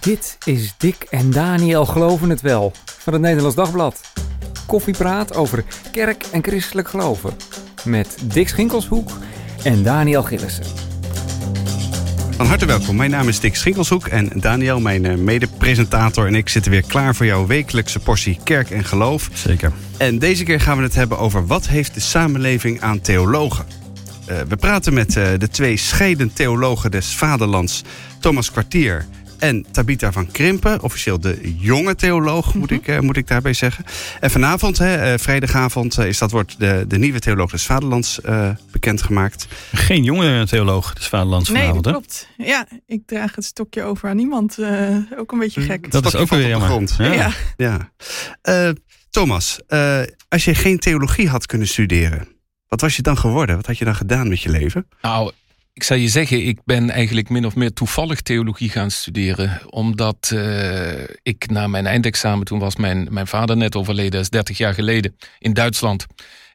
[0.00, 4.00] Dit is Dick en Daniel Geloven het Wel van het Nederlands Dagblad.
[4.66, 7.32] Koffiepraat over kerk en christelijk geloven.
[7.84, 9.10] Met Dick Schinkelshoek
[9.62, 10.64] en Daniel Gillissen.
[12.36, 12.96] Van harte welkom.
[12.96, 17.14] Mijn naam is Dick Schinkelshoek en Daniel, mijn eh, mede-presentator en ik zitten weer klaar
[17.14, 19.30] voor jouw wekelijkse portie kerk en geloof.
[19.32, 19.72] Zeker.
[19.96, 23.66] En deze keer gaan we het hebben over wat heeft de samenleving aan theologen.
[24.30, 27.82] Uh, we praten met uh, de twee scheiden theologen des vaderlands,
[28.20, 29.06] Thomas Kwartier
[29.40, 32.60] en Tabita van Krimpen, officieel de jonge theoloog, mm -hmm.
[32.60, 33.84] moet, ik, uh, moet ik daarbij zeggen.
[34.20, 38.20] En vanavond, hè, uh, vrijdagavond, uh, is dat wordt de, de nieuwe theoloog des Vaderlands
[38.70, 39.46] bekendgemaakt.
[39.72, 42.28] Geen jonge theoloog des Vaderlands nee, vanavond, dat klopt.
[42.36, 44.58] Ja, ik draag het stokje over aan niemand.
[45.16, 45.90] ook een beetje gek.
[45.90, 46.68] Dat is ook weer jammer.
[46.68, 46.94] Grond.
[46.98, 47.12] Ja.
[47.12, 47.32] ja.
[47.56, 48.72] ja.
[49.10, 49.60] Thomas,
[50.28, 52.28] als je geen theologie had kunnen studeren,
[52.68, 53.56] wat was je dan geworden?
[53.56, 54.86] Wat had je dan gedaan met je leven?
[55.02, 55.32] Nou,
[55.80, 59.60] ik zou je zeggen, ik ben eigenlijk min of meer toevallig theologie gaan studeren.
[59.70, 64.30] Omdat uh, ik na mijn eindexamen, toen was mijn, mijn vader net overleden, dat is
[64.30, 66.06] 30 jaar geleden, in Duitsland.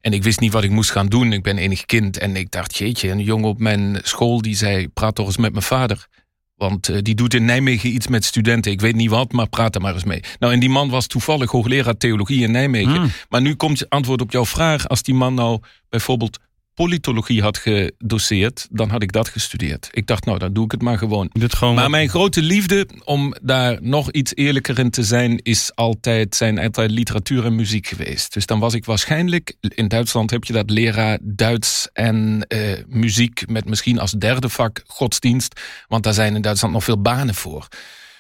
[0.02, 1.34] En ik wist niet wat ik moest gaan doen.
[1.34, 2.18] Ik ben enig kind.
[2.18, 5.52] En ik dacht, jeetje, een jongen op mijn school die zei, praat toch eens met
[5.52, 6.08] mijn vader.
[6.56, 8.72] Want uh, die doet in Nijmegen iets met studenten.
[8.72, 10.23] Ik weet niet wat, maar praat er maar eens mee.
[10.40, 12.96] Nou, en die man was toevallig hoogleraar theologie in Nijmegen.
[12.96, 13.12] Hmm.
[13.30, 14.88] Maar nu komt het antwoord op jouw vraag.
[14.88, 15.59] Als die man nou
[15.90, 16.40] bijvoorbeeld
[16.76, 19.90] politologie had gedoseerd, dan had ik dat gestudeerd.
[19.92, 21.30] Ik dacht, nou, dan doe ik het maar gewoon.
[21.56, 26.36] gewoon maar mijn grote liefde, om daar nog iets eerlijker in te zijn, is altijd,
[26.36, 28.34] zijn altijd literatuur en muziek geweest.
[28.34, 33.50] Dus dan was ik waarschijnlijk, in Duitsland heb je dat leraar Duits en uh, muziek
[33.50, 37.68] met misschien als derde vak godsdienst, want daar zijn in Duitsland nog veel banen voor.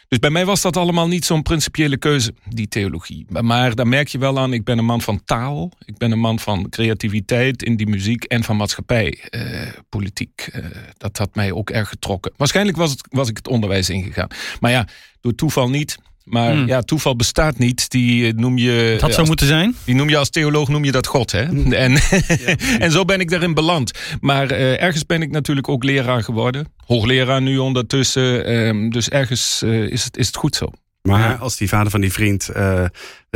[0.07, 3.25] Dus bij mij was dat allemaal niet zo'n principiële keuze, die theologie.
[3.29, 5.71] Maar daar merk je wel aan, ik ben een man van taal.
[5.85, 10.49] Ik ben een man van creativiteit in die muziek en van maatschappij, eh, politiek.
[10.51, 10.65] Eh,
[10.97, 12.33] dat had mij ook erg getrokken.
[12.37, 14.27] Waarschijnlijk was, het, was ik het onderwijs ingegaan.
[14.59, 14.87] Maar ja,
[15.21, 15.97] door toeval niet.
[16.25, 16.67] Maar Hmm.
[16.67, 17.89] ja, toeval bestaat niet.
[17.89, 18.71] Die noem je.
[18.71, 19.75] Het had zo als, moeten zijn.
[19.83, 21.43] Die noem je als theoloog noem je dat God, hè?
[21.73, 21.97] En,
[22.85, 23.91] en zo ben ik daarin beland.
[24.21, 26.67] Maar uh, ergens ben ik natuurlijk ook leraar geworden.
[26.85, 28.53] Hoogleraar nu ondertussen.
[28.55, 30.71] Um, dus ergens uh, is, het, is het goed zo.
[31.01, 31.33] Maar ja.
[31.33, 32.85] als die vader van die vriend uh,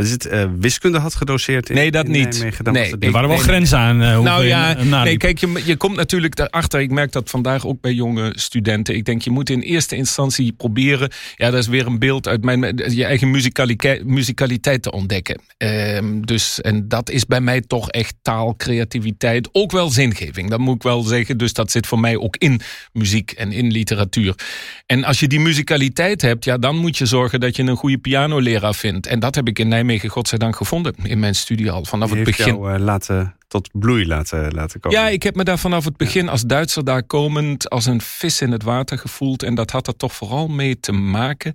[0.04, 2.32] is het, uh, wiskunde had gedoseerd in Nee, dat in niet.
[2.32, 4.02] Nijmegen, dan nee, was het Er waren wel nee, grenzen aan.
[4.02, 6.80] Uh, nou ja, nee, kijk, je, je komt natuurlijk daarachter.
[6.80, 8.94] Ik merk dat vandaag ook bij jonge studenten.
[8.94, 11.10] Ik denk, je moet in eerste instantie proberen.
[11.36, 12.82] Ja, dat is weer een beeld uit mijn.
[12.88, 15.40] je eigen muzikaliteit, muzikaliteit te ontdekken.
[15.58, 19.48] Um, dus, en dat is bij mij toch echt taal, creativiteit.
[19.52, 21.38] Ook wel zingeving, dat moet ik wel zeggen.
[21.38, 22.60] Dus dat zit voor mij ook in
[22.92, 24.34] muziek en in literatuur.
[24.86, 27.98] En als je die muzikaliteit hebt, ja, dan moet je zorgen dat je een goede
[27.98, 29.06] pianoleraar vindt.
[29.06, 31.84] En dat heb ik in Nijmegen, godzijdank, gevonden in mijn studie al.
[31.84, 32.46] Vanaf het begin.
[32.46, 34.98] Jou, uh, laten, tot bloei laten, laten komen.
[34.98, 38.40] Ja, ik heb me daar vanaf het begin als Duitser daar komend als een vis
[38.40, 39.42] in het water gevoeld.
[39.42, 41.54] En dat had er toch vooral mee te maken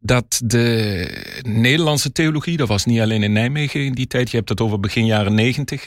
[0.00, 4.48] dat de Nederlandse theologie, dat was niet alleen in Nijmegen in die tijd, je hebt
[4.48, 5.84] het over begin jaren negentig,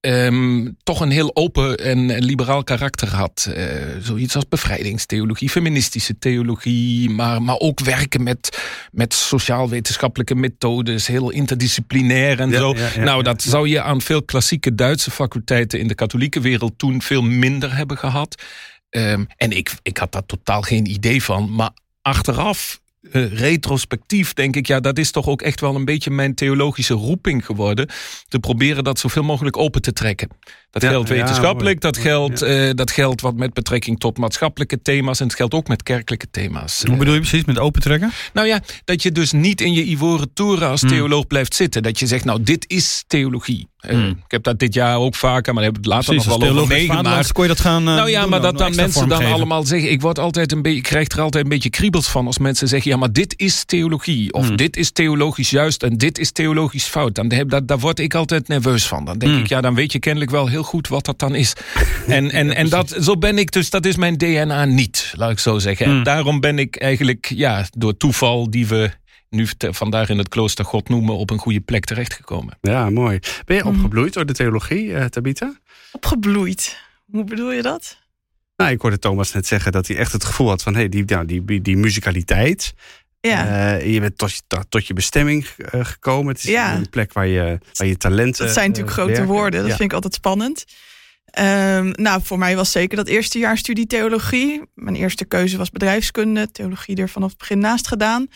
[0.00, 3.52] Um, toch een heel open en liberaal karakter had.
[3.56, 3.64] Uh,
[4.00, 8.58] zoiets als bevrijdingstheologie, feministische theologie, maar, maar ook werken met,
[8.92, 12.74] met sociaal-wetenschappelijke methodes, heel interdisciplinair en ja, zo.
[12.74, 16.72] Ja, ja, nou, dat zou je aan veel klassieke Duitse faculteiten in de katholieke wereld
[16.76, 18.42] toen veel minder hebben gehad.
[18.90, 21.70] Um, en ik, ik had daar totaal geen idee van, maar
[22.02, 22.80] achteraf
[23.12, 26.94] uh, retrospectief denk ik, ja, dat is toch ook echt wel een beetje mijn theologische
[26.94, 27.88] roeping geworden.
[28.28, 30.28] Te proberen dat zoveel mogelijk open te trekken.
[30.70, 34.82] Dat ja, geldt wetenschappelijk, ja, dat, geldt, uh, dat geldt wat met betrekking tot maatschappelijke
[34.82, 36.82] thema's en het geldt ook met kerkelijke thema's.
[36.86, 38.12] Hoe bedoel je precies met open trekken?
[38.32, 41.28] Nou ja, dat je dus niet in je ivoren toren als theoloog hmm.
[41.28, 41.82] blijft zitten.
[41.82, 43.68] Dat je zegt, nou, dit is theologie.
[43.78, 43.98] Hmm.
[44.00, 46.38] Uh, ik heb dat dit jaar ook vaker, maar daar heb ik later precies, nog
[46.38, 47.32] wel over meegemaakt.
[47.32, 49.32] Kon je dat gaan uh, Nou ja, doen, maar dat dan mensen dan geven.
[49.32, 49.90] allemaal zeggen...
[49.90, 52.68] Ik, word altijd een beetje, ik krijg er altijd een beetje kriebels van als mensen
[52.68, 52.90] zeggen...
[52.90, 54.32] ja, maar dit is theologie.
[54.32, 54.56] Of Hmm.
[54.56, 57.14] dit is theologisch juist en dit is theologisch fout.
[57.14, 59.04] Dan, daar, daar word ik altijd nerveus van.
[59.04, 59.40] Dan denk Hmm.
[59.40, 61.52] ik, ja, dan weet je kennelijk wel heel goed wat dat dan is.
[62.06, 65.38] En, en, en dat, zo ben ik dus, dat is mijn DNA niet, laat ik
[65.38, 65.86] zo zeggen.
[65.86, 66.02] En Hmm.
[66.02, 68.90] daarom ben ik eigenlijk, ja, door toeval die we
[69.30, 72.58] nu vandaag in het klooster God noemen, op een goede plek terechtgekomen.
[72.60, 73.18] Ja, mooi.
[73.44, 75.58] Ben je opgebloeid door de theologie, uh, Tabita?
[75.92, 76.78] Opgebloeid?
[77.10, 77.98] Hoe bedoel je dat?
[78.56, 81.04] Nou, ik hoorde Thomas net zeggen dat hij echt het gevoel had van hey, die,
[81.04, 82.74] nou, die, die, die muzikaliteit.
[83.20, 83.76] Ja.
[83.76, 86.32] Uh, je bent tot, tot je bestemming uh, gekomen.
[86.34, 86.74] Het is ja.
[86.74, 88.44] een plek waar je, waar je talenten.
[88.44, 89.34] Dat zijn natuurlijk uh, grote werken.
[89.34, 89.60] woorden.
[89.60, 89.76] Dat ja.
[89.76, 90.64] vind ik altijd spannend.
[91.38, 94.62] Um, nou, voor mij was zeker dat eerste jaar studie theologie.
[94.74, 96.50] Mijn eerste keuze was bedrijfskunde.
[96.50, 98.26] Theologie er vanaf het begin naast gedaan.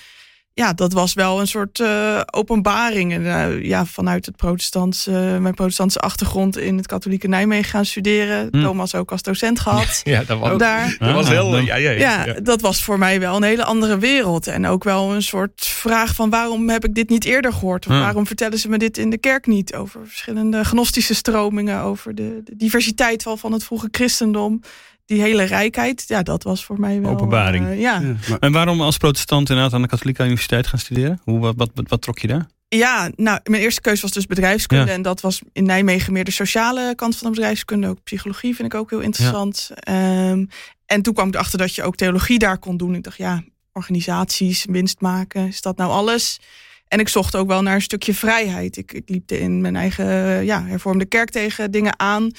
[0.54, 3.12] Ja, dat was wel een soort uh, openbaring.
[3.12, 7.84] En, uh, ja, vanuit het protestantse, uh, mijn protestantse achtergrond in het katholieke Nijmegen gaan
[7.84, 8.48] studeren.
[8.50, 8.62] Hm.
[8.62, 10.00] Thomas ook als docent gehad.
[10.12, 10.96] Ja, dat was, daar.
[10.98, 11.58] Dat was heel...
[11.58, 14.46] Ja, ja, ja, ja, dat was voor mij wel een hele andere wereld.
[14.46, 17.86] En ook wel een soort vraag van waarom heb ik dit niet eerder gehoord?
[17.86, 19.74] Of waarom vertellen ze me dit in de kerk niet?
[19.74, 24.60] Over verschillende gnostische stromingen, over de, de diversiteit wel van het vroege christendom
[25.04, 27.10] die hele rijkheid, ja, dat was voor mij wel...
[27.10, 27.66] Openbaring.
[27.66, 28.00] Uh, ja.
[28.00, 31.20] ja En waarom als protestant inderdaad aan de katholieke universiteit gaan studeren?
[31.24, 32.46] Hoe, wat, wat, wat, wat trok je daar?
[32.68, 34.86] Ja, nou, mijn eerste keuze was dus bedrijfskunde.
[34.86, 34.92] Ja.
[34.92, 37.88] En dat was in Nijmegen meer de sociale kant van de bedrijfskunde.
[37.88, 39.70] Ook psychologie vind ik ook heel interessant.
[39.74, 40.30] Ja.
[40.30, 40.48] Um,
[40.86, 42.94] en toen kwam ik erachter dat je ook theologie daar kon doen.
[42.94, 46.40] Ik dacht, ja, organisaties, winst maken, is dat nou alles?
[46.88, 48.76] En ik zocht ook wel naar een stukje vrijheid.
[48.76, 52.30] Ik, ik liep in mijn eigen ja, hervormde kerk tegen dingen aan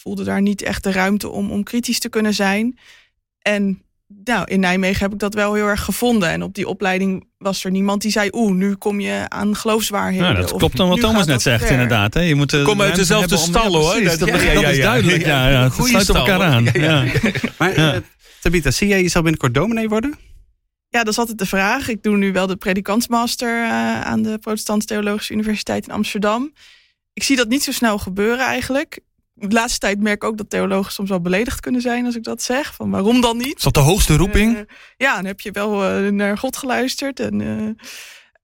[0.00, 2.78] voelde daar niet echt de ruimte om, om kritisch te kunnen zijn.
[3.42, 3.82] En
[4.24, 6.28] nou, in Nijmegen heb ik dat wel heel erg gevonden.
[6.28, 8.28] En op die opleiding was er niemand die zei...
[8.32, 10.26] oeh, nu kom je aan geloofswaarheden.
[10.26, 11.72] Nou, dat klopt dan wat Thomas net zegt, ver.
[11.72, 12.14] inderdaad.
[12.14, 12.20] Hè.
[12.20, 13.92] Je moet Kom uit dezelfde stal, hoor.
[13.92, 15.24] Precies, dat, ja, ja, ja, dat is duidelijk.
[15.24, 16.68] Ja, ja, het sluit op elkaar aan.
[16.72, 17.04] Ja,
[17.58, 17.96] Maar uh,
[18.40, 20.18] Tabitha, zie jij jezelf binnenkort dominee worden?
[20.88, 21.88] Ja, dat is altijd de vraag.
[21.88, 26.52] Ik doe nu wel de predikantsmaster uh, aan de Protestantse Theologische Universiteit in Amsterdam.
[27.12, 29.00] Ik zie dat niet zo snel gebeuren eigenlijk
[29.48, 32.24] de laatste tijd merk ik ook dat theologen soms wel beledigd kunnen zijn als ik
[32.24, 32.74] dat zeg.
[32.74, 33.56] Van waarom dan niet?
[33.56, 34.56] Is dat de hoogste roeping?
[34.56, 34.62] Uh,
[34.96, 37.20] ja, dan heb je wel uh, naar God geluisterd.
[37.20, 37.70] En, uh,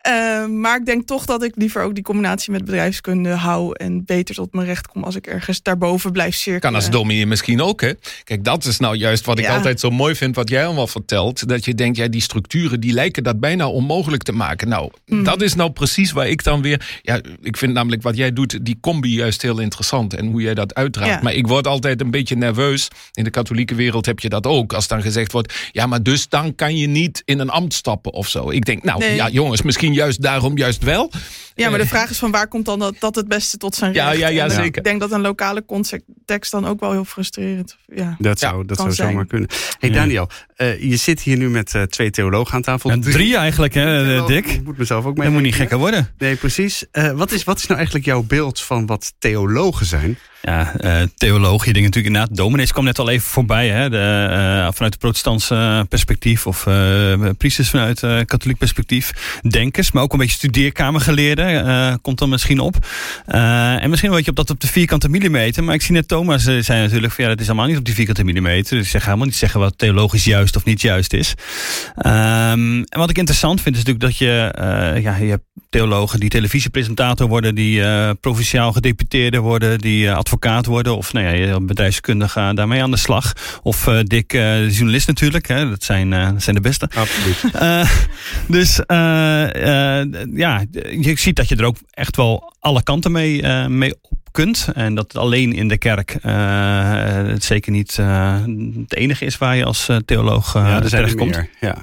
[0.09, 3.75] uh, maar ik denk toch dat ik liever ook die combinatie met bedrijfskunde hou.
[3.77, 6.61] En beter tot mijn recht kom als ik ergens daarboven blijf cirkelen.
[6.61, 7.93] Kan als dominee misschien ook, hè?
[8.25, 9.57] Kijk, dat is nou juist wat ik ja.
[9.57, 11.49] altijd zo mooi vind, wat jij allemaal vertelt.
[11.49, 14.69] Dat je denkt, ja, die structuren die lijken dat bijna onmogelijk te maken.
[14.69, 15.25] Nou, mm.
[15.25, 17.01] dat is nou precies waar ik dan weer.
[17.03, 20.15] Ja, ik vind namelijk wat jij doet, die combi juist heel interessant.
[20.15, 21.11] En hoe jij dat uitdraagt.
[21.11, 21.21] Ja.
[21.23, 22.89] Maar ik word altijd een beetje nerveus.
[23.13, 24.73] In de katholieke wereld heb je dat ook.
[24.73, 28.13] Als dan gezegd wordt, ja, maar dus dan kan je niet in een ambt stappen
[28.13, 28.51] of zo.
[28.51, 29.15] Ik denk, nou nee.
[29.15, 31.11] ja, jongens, misschien juist daarom juist wel.
[31.57, 33.93] Ja, maar de vraag is van waar komt dan dat, dat het beste tot zijn
[33.93, 34.07] recht?
[34.07, 34.77] Ja, ja, ja en, zeker.
[34.77, 38.77] Ik denk dat een lokale context dan ook wel heel frustrerend ja, Dat zou, dat
[38.77, 39.09] zou zijn.
[39.09, 39.49] zomaar kunnen.
[39.79, 42.91] hey Daniel, uh, je zit hier nu met uh, twee theologen aan tafel.
[42.91, 44.47] En drie eigenlijk, hè, Dick?
[44.47, 45.25] Ik moet mezelf ook mee.
[45.25, 46.15] Dat moet niet gekker worden.
[46.19, 46.85] Nee, precies.
[46.93, 50.19] Uh, wat, is, wat is nou eigenlijk jouw beeld van wat theologen zijn?
[50.43, 52.37] Ja, uh, theologie, denk natuurlijk inderdaad.
[52.37, 53.69] Dominees kwam net al even voorbij.
[53.69, 54.37] Hè, de, uh,
[54.73, 56.47] vanuit het protestantse perspectief.
[56.47, 59.39] Of uh, priesters vanuit katholiek perspectief.
[59.49, 61.46] Denkers, maar ook een beetje studeerkamergeleerden.
[62.03, 62.87] Komt dan misschien op.
[63.27, 65.65] en misschien een beetje op dat op de vierkante millimeter.
[65.65, 67.95] Maar ik zie net Thomas zei natuurlijk van ja, dat is allemaal niet op die
[67.95, 68.77] vierkante millimeter.
[68.77, 71.35] Dus ik zeg helemaal niet zeggen wat theologisch juist of niet juist is.
[71.99, 74.55] Um, en wat ik interessant vind is natuurlijk dat je,
[75.03, 75.45] ja, je hebt
[75.77, 77.55] theologen die televisiepresentator worden.
[77.55, 77.83] Die
[78.15, 79.79] provinciaal gedeputeerde worden.
[79.79, 83.33] Die advocaat worden of nou ja, bedrijfskundige daarmee aan de slag.
[83.63, 84.25] Of uh, de
[84.71, 85.49] journalist natuurlijk.
[85.49, 86.89] Hè, dat, zijn, dat zijn de beste.
[86.95, 87.43] Absoluut.
[88.57, 88.81] dus
[90.35, 90.65] ja,
[91.01, 94.69] je ziet dat je er ook echt wel alle kanten mee, mee op kunt.
[94.75, 99.89] En dat alleen in de kerk het zeker niet het enige is waar je als
[100.05, 101.37] theoloog ja, er zijn terechtkomt.
[101.37, 101.77] Meer, ja.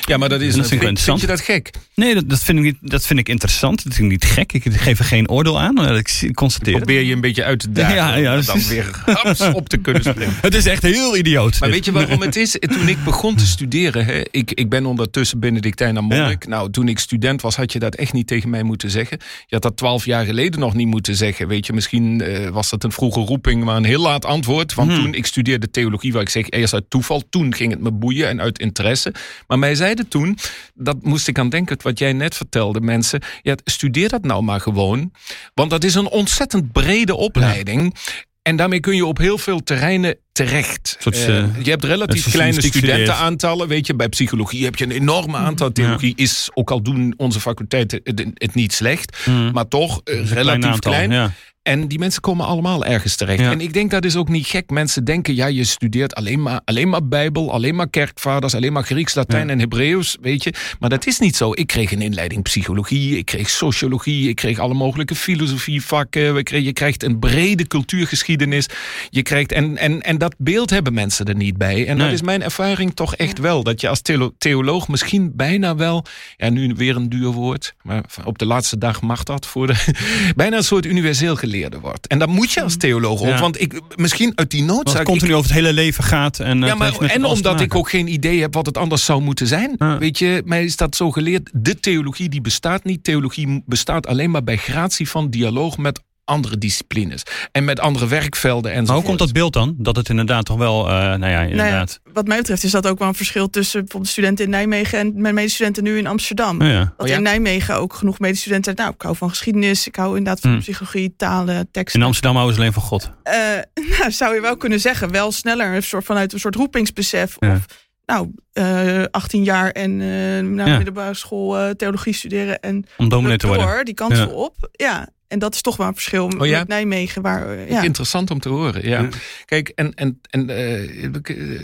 [0.00, 1.70] Ja, maar dat is dat vind, je dat gek?
[1.94, 3.84] Nee, dat, dat, vind ik niet, dat vind ik interessant.
[3.84, 4.52] Dat vind ik niet gek.
[4.52, 5.96] Ik geef er geen oordeel aan.
[5.96, 6.76] Ik constateer.
[6.76, 7.94] Probeer je een beetje uit te dagen.
[7.94, 8.68] Ja, ja, dan is...
[8.68, 10.34] weer haps op te kunnen springen.
[10.40, 11.60] het is echt heel idioot.
[11.60, 12.56] Maar weet je waarom het is?
[12.60, 16.44] Toen ik begon te studeren, hè, ik, ik ben ondertussen Benedictijn en monnik.
[16.44, 16.48] Ja.
[16.48, 19.18] Nou, toen ik student was, had je dat echt niet tegen mij moeten zeggen.
[19.18, 21.48] Je had dat twaalf jaar geleden nog niet moeten zeggen.
[21.48, 24.74] Weet je, misschien uh, was dat een vroege roeping, maar een heel laat antwoord.
[24.74, 25.02] Want hmm.
[25.02, 28.28] toen ik studeerde theologie, waar ik zeg eerst uit toeval, toen ging het me boeien
[28.28, 29.14] en uit interesse.
[29.46, 30.38] Maar mij zeiden toen
[30.74, 33.22] dat moest ik aan denken, wat jij net vertelde, mensen.
[33.42, 35.12] Ja, studeer dat nou maar gewoon.
[35.54, 37.82] Want dat is een ontzettend brede opleiding.
[37.82, 38.00] Ja.
[38.42, 40.96] En daarmee kun je op heel veel terreinen terecht.
[40.98, 43.68] Soort, uh, je hebt relatief kleine studentenaantallen.
[43.68, 45.72] Weet je, bij psychologie heb je een enorme aantal.
[45.72, 46.22] Theologie ja.
[46.22, 49.50] is, ook al doen onze faculteiten het, het niet slecht, mm.
[49.52, 51.10] maar toch uh, relatief klein.
[51.10, 51.32] Ja.
[51.64, 53.40] En die mensen komen allemaal ergens terecht.
[53.40, 53.50] Ja.
[53.50, 54.70] En ik denk dat is ook niet gek.
[54.70, 58.82] Mensen denken, ja, je studeert alleen maar, alleen maar Bijbel, alleen maar kerkvaders, alleen maar
[58.82, 59.52] Grieks, Latijn ja.
[59.52, 60.52] en Hebreeuws, weet je.
[60.78, 61.52] Maar dat is niet zo.
[61.52, 66.62] Ik kreeg een inleiding psychologie, ik kreeg sociologie, ik kreeg alle mogelijke filosofievakken.
[66.64, 68.66] Je krijgt een brede cultuurgeschiedenis.
[69.10, 71.86] Je krijgt, en, en, en dat beeld hebben mensen er niet bij.
[71.86, 72.06] En nee.
[72.06, 73.62] dat is mijn ervaring toch echt wel.
[73.62, 74.02] Dat je als
[74.38, 76.04] theoloog misschien bijna wel,
[76.36, 79.84] ja, nu weer een duur woord, maar op de laatste dag mag dat voor de,
[80.36, 82.06] bijna een soort universeel geleerd wordt.
[82.06, 83.26] En dat moet je als theoloog ook.
[83.26, 83.40] Ja.
[83.40, 84.96] Want ik, misschien uit die noodzaak...
[84.96, 86.40] het continu ik, over het hele leven gaat.
[86.40, 89.46] En, ja, maar, en omdat ik ook geen idee heb wat het anders zou moeten
[89.46, 89.74] zijn.
[89.78, 89.98] Ja.
[89.98, 91.50] Weet je, mij is dat zo geleerd.
[91.52, 93.04] De theologie die bestaat niet.
[93.04, 97.22] Theologie bestaat alleen maar bij gratie van dialoog met andere disciplines.
[97.52, 99.74] En met andere werkvelden en Maar hoe komt dat beeld dan?
[99.78, 101.70] Dat het inderdaad toch wel, uh, nou ja, inderdaad.
[101.70, 104.50] Nou ja, wat mij betreft is dat ook wel een verschil tussen bijvoorbeeld studenten in
[104.50, 106.60] Nijmegen en mijn medestudenten nu in Amsterdam.
[106.62, 106.78] Oh ja.
[106.78, 107.16] Dat Oh ja?
[107.16, 108.74] in Nijmegen ook genoeg medestudenten.
[108.74, 110.60] Nou, ik hou van geschiedenis, ik hou inderdaad van Hmm.
[110.60, 112.00] psychologie, talen, teksten.
[112.00, 113.10] In Amsterdam houden ze alleen van God.
[113.22, 113.34] Eh,
[113.98, 117.36] nou, zou je wel kunnen zeggen, wel sneller, een soort, vanuit een soort roepingsbesef.
[117.38, 117.52] Ja.
[117.52, 117.64] Of
[118.06, 120.06] nou, eh 18 jaar en eh
[120.44, 120.76] naar Ja.
[120.76, 123.84] middelbare school eh, theologie studeren en Om dominee te worden.
[123.84, 124.26] die kant Ja.
[124.26, 124.68] op.
[124.72, 126.58] Ja, en dat is toch wel een verschil Oh ja?
[126.58, 127.22] met Nijmegen.
[127.22, 127.82] Waar, eh, ja.
[127.82, 129.00] Interessant om te horen, ja.
[129.00, 129.08] Ja.
[129.44, 131.60] Kijk, en, en, en eh, ik, eh,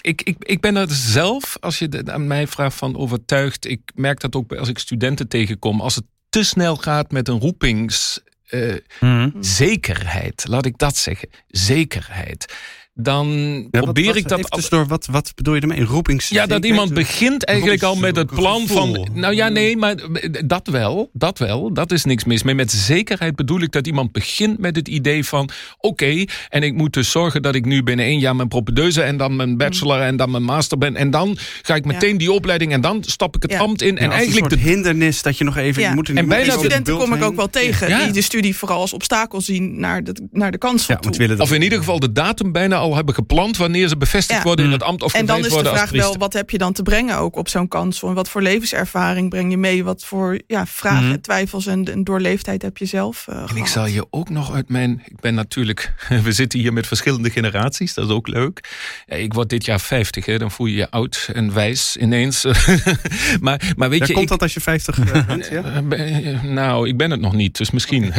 [0.00, 3.80] ik, ik, ik ben er zelf, als je de- aan mij vraagt van overtuigd, ik
[3.94, 8.20] merk dat ook als ik studenten tegenkom, als het te snel gaat met een roepings...
[8.48, 9.30] eh, Mhm.
[9.40, 12.54] zekerheid, laat ik dat zeggen, zekerheid.
[13.00, 13.28] Dan
[13.70, 14.38] Ja, probeer wat- ik dat.
[14.38, 15.84] even tussendoor, wat, wat bedoel je ermee?
[15.84, 16.28] Roepings.
[16.28, 19.08] Ja, dat iemand begint eigenlijk al met het plan van.
[19.14, 19.94] Nou ja, nee, maar
[20.46, 21.10] dat wel.
[21.12, 21.72] Dat wel.
[21.72, 22.54] Dat is niks mis mee.
[22.54, 25.50] Met zekerheid bedoel ik dat iemand begint met het idee van.
[25.78, 29.02] Oké, en ik moet dus zorgen dat ik nu binnen één jaar mijn propedeuse.
[29.02, 30.96] en dan mijn bachelor en dan mijn master ben.
[30.96, 33.58] En dan ga ik meteen die opleiding en dan stap ik het Ja.
[33.58, 33.94] ambt in.
[33.94, 34.64] Ja, en eigenlijk een de.
[34.68, 35.82] hindernis dat je nog even.
[35.82, 35.88] Ja.
[35.88, 38.02] Je moet, je En het studenten kom ik ook wel tegen Ja.
[38.04, 41.36] die de studie vooral als obstakel zien naar de, naar de kans van toe.
[41.38, 43.56] Of in ieder geval de datum bijna al hebben gepland.
[43.56, 44.44] wanneer ze bevestigd Ja.
[44.44, 45.02] worden in het ambt.
[45.02, 47.48] of En dan is de vraag wel, wat heb je dan te brengen ook op
[47.48, 48.08] zo'n kansel?
[48.08, 49.84] En wat voor levenservaring breng je mee?
[49.84, 53.66] Wat voor ja, vragen, en twijfels en, en doorleefdheid heb je zelf eh, En ik
[53.66, 55.02] zal je ook nog uit mijn.
[55.04, 55.92] Ik ben natuurlijk.
[56.24, 58.76] We zitten hier met verschillende generaties, dat is ook leuk.
[59.06, 62.44] Ja, Ik word dit jaar 50, hè, dan voel je je oud en wijs ineens.
[63.40, 64.12] maar, maar weet Ja, je.
[64.12, 65.48] komt ik, dat als je 50 eh, bent?
[65.50, 65.82] Ja?
[65.90, 68.12] eh, nou, ik ben het nog niet, dus misschien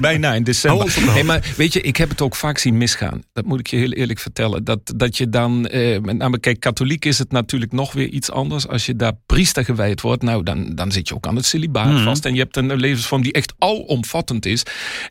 [0.00, 0.94] bijna in december.
[1.14, 3.22] Nee, maar weet je, ik heb het ook vaak zien misgaan.
[3.32, 4.64] Dat moet ik je heel eerlijk vertellen.
[4.64, 8.30] Dat, dat je dan, eh, met name, kijk, katholiek is het natuurlijk nog weer iets
[8.30, 8.68] anders.
[8.68, 11.92] Als je daar priester gewijd wordt, nou, dan, dan zit je ook aan het celibaat
[11.92, 12.02] Mhm.
[12.04, 12.24] vast.
[12.24, 14.62] En je hebt een levensvorm die echt alomvattend is.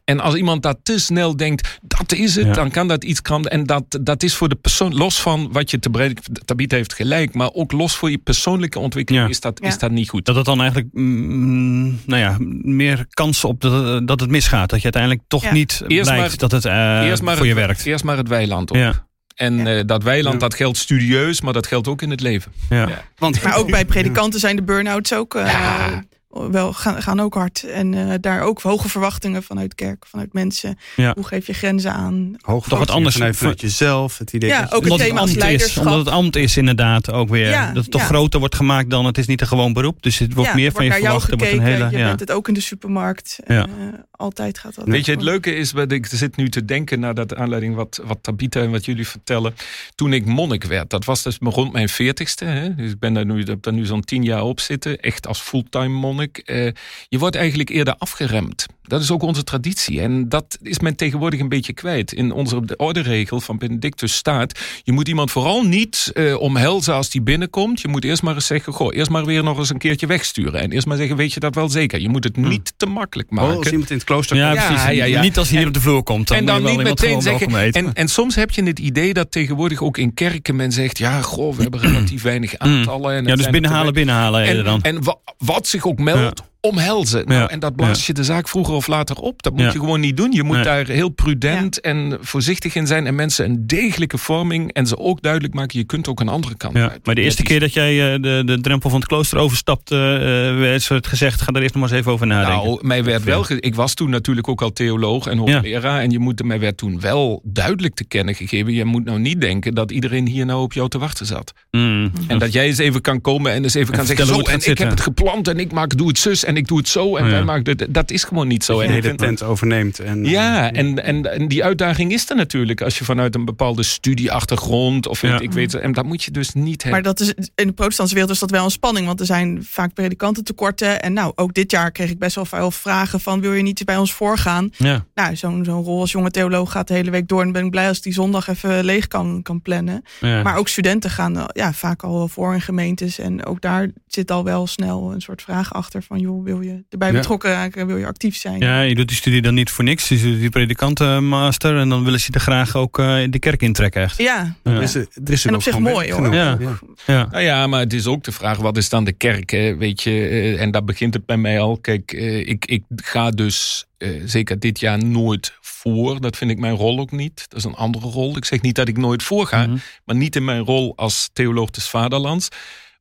[0.06, 2.54] En als iemand dat te snel denkt, dat is het, Ja.
[2.54, 3.46] dan kan dat iets kan.
[3.46, 6.94] En dat, dat is voor de persoon, los van wat je te brengen, Tabitha heeft
[6.94, 9.30] gelijk, maar ook los voor je persoonlijke ontwikkeling Ja.
[9.30, 9.68] is, dat, Ja.
[9.68, 10.26] is dat niet goed.
[10.26, 14.70] Dat het dan eigenlijk mm, nou ja, meer kans op dat, dat het misgaat.
[14.70, 15.54] Dat je uiteindelijk toch Ja.
[15.54, 17.86] niet Eerst blijkt maar- dat het eh, eerst maar voor je werkt.
[17.86, 18.80] Eerst maar het weiland op.
[18.80, 19.08] Ja.
[19.36, 19.78] En Ja.
[19.78, 20.40] eh, dat weiland, Ja.
[20.48, 22.52] dat geldt studieus, maar dat geldt ook in het leven.
[22.70, 22.88] Ja.
[22.88, 23.04] Ja.
[23.16, 26.04] Want, Maar ook bij predikanten zijn de burn-outs ook eh, Ja.
[26.34, 27.64] Wel, gaan, gaan ook hard.
[27.64, 30.78] En eh, daar ook hoge verwachtingen vanuit kerk, vanuit mensen.
[30.96, 31.12] Ja.
[31.16, 32.36] Hoe geef je grenzen aan?
[32.42, 33.16] hoog Toch wat anders.
[33.16, 34.18] vanuit, vanuit jezelf.
[34.18, 36.36] Het idee Ja, dat ook het Omdat thema het, als ambt is, omdat het ambt
[36.36, 37.50] is inderdaad ook weer.
[37.50, 38.08] Ja, dat het toch ja.
[38.08, 40.04] groter wordt gemaakt dan het is niet een gewoon beroep.
[40.04, 41.32] Dus het wordt Ja, meer er van je verwacht.
[41.32, 42.08] Er wordt een hele, Je ja.
[42.08, 43.40] bent het ook in de supermarkt.
[43.48, 43.62] Ja.
[43.62, 44.88] En, eh, altijd gaat dat.
[44.88, 48.02] Weet je, het leuke is, wat ik zit nu te denken naar dat aanleiding wat,
[48.06, 49.56] wat Tabita en wat jullie vertellen.
[49.96, 52.46] Toen ik monnik werd, dat was dus rond mijn veertigste.
[52.46, 55.28] hè, Dus ik ben daar nu, heb daar nu zo'n tien jaar op zitten, echt
[55.28, 56.23] als fulltime monnik.
[56.32, 56.66] Eh,
[57.10, 58.66] je wordt eigenlijk eerder afgeremd.
[58.84, 60.02] Dat is ook onze traditie.
[60.02, 62.14] En dat is men tegenwoordig een beetje kwijt.
[62.14, 64.60] In onze de orderegel van Benedictus staat...
[64.84, 67.82] je moet iemand vooral niet eh, omhelzen als die binnenkomt.
[67.82, 68.74] Je moet eerst maar eens zeggen...
[68.74, 70.60] goh, eerst maar weer nog eens een keertje wegsturen.
[70.62, 72.00] En eerst maar zeggen, weet je dat wel zeker?
[72.02, 73.72] Je moet het niet te makkelijk Oh, als maken.
[73.72, 74.66] iemand in het klooster Ja, komt.
[74.68, 74.98] precies.
[74.98, 75.22] ja, ja.
[75.22, 76.28] Niet als hij hier En- op de vloer komt.
[76.28, 77.72] Dan en dan niet meteen zeggen.
[77.74, 81.22] En, en soms heb je het idee dat tegenwoordig ook in kerken men zegt: ja,
[81.22, 83.16] goh, we hebben relatief weinig aantallen.
[83.16, 84.82] En ja, dus binnenhalen, binnenhalen eerder dan.
[84.82, 86.53] En, en wa- wat zich ook meldt, yeah.
[86.68, 87.28] Omhelzen.
[87.28, 87.50] Nou, Ja.
[87.50, 88.04] en dat blaast Ja.
[88.08, 89.42] je de zaak vroeger of later op.
[89.44, 89.72] Dat moet Ja.
[89.72, 90.32] je gewoon niet doen.
[90.32, 90.64] Je moet Nee.
[90.66, 93.08] daar heel prudent en voorzichtig in zijn.
[93.08, 94.72] En mensen een degelijke vorming.
[94.74, 97.06] En ze ook duidelijk maken: je kunt ook een andere kant Ja, uit.
[97.06, 100.60] maar de eerste keer dat jij eh, de, de drempel van het klooster overstapte, eh,
[100.60, 102.66] werd het gezegd, ga daar eerst nog maar eens even over nadenken.
[102.68, 103.44] Nou, mij werd wel.
[103.44, 106.02] ge- Ik was toen natuurlijk ook al theoloog en hoogleraar.
[106.02, 108.74] En je moet, mij werd toen wel duidelijk te kennen gegeven.
[108.74, 111.54] Je moet nou niet denken dat iedereen hier nou op jou te wachten zat.
[111.72, 112.12] Mm.
[112.28, 114.78] En dat jij eens even kan komen en eens even kan zeggen: Zo, en ik
[114.78, 117.16] heb het gepland en ik maak, doe het zus en ik doe het zo.
[117.16, 117.32] En Ja.
[117.32, 117.94] wij maken dit.
[117.94, 118.74] Dat is gewoon niet zo.
[118.74, 120.00] Dat je En de hele tent overneemt.
[120.00, 123.84] En, ja, en, en, en die uitdaging is er natuurlijk als je vanuit een bepaalde
[123.84, 125.40] studieachtergrond of weet Ja.
[125.40, 125.74] ik weet.
[125.74, 127.16] En dat moet je dus niet Maar hebben.
[127.16, 129.06] dat is, in de protestantse wereld is dat wel een spanning.
[129.06, 131.02] Want er zijn vaak predikantentekorten.
[131.02, 133.42] En nou, ook dit jaar kreeg ik best wel veel vragen van...
[133.42, 134.70] wil je niet bij ons voorgaan?
[134.78, 135.06] Ja.
[135.14, 137.42] Nou, zo'n zo'n rol als jonge theoloog gaat de hele week door.
[137.42, 140.04] En ben ik blij als ik die zondag even leeg kan, kan plannen.
[140.20, 140.42] Ja.
[140.44, 143.20] Maar ook studenten gaan eh, ja, vaak al voor in gemeentes.
[143.20, 146.20] En ook daar zit al wel snel een soort vraag achter van...
[146.20, 147.14] joh, wil je erbij Ja.
[147.18, 147.88] betrokken raken?
[147.88, 148.60] Wil je actief zijn?
[148.60, 150.08] Ja, je doet die studie dan niet voor niks.
[150.10, 153.62] Je doet die predikantenmaster en dan willen ze er graag ook eh, in de kerk
[153.62, 154.18] intrekken echt.
[154.18, 154.72] Ja, Ja.
[154.72, 156.34] er is, er is er En ook op zich mooi, hoor.
[156.34, 156.58] Ja.
[156.60, 156.80] Ja.
[157.06, 157.28] Ja.
[157.32, 159.50] Nou ja, maar het is ook de vraag: wat is dan de kerk?
[159.50, 159.76] Hè?
[159.76, 161.78] Weet je, eh, en daar begint het bij mij al.
[161.78, 166.22] Kijk, eh, ik, ik ga dus eh, zeker dit jaar nooit voor.
[166.22, 167.46] Dat vind ik mijn rol ook niet.
[167.50, 168.38] Dat is een andere rol.
[168.38, 169.78] Ik zeg niet dat ik nooit voor ga, Mhm.
[170.06, 172.48] maar niet in mijn rol als theoloog des vaderlands.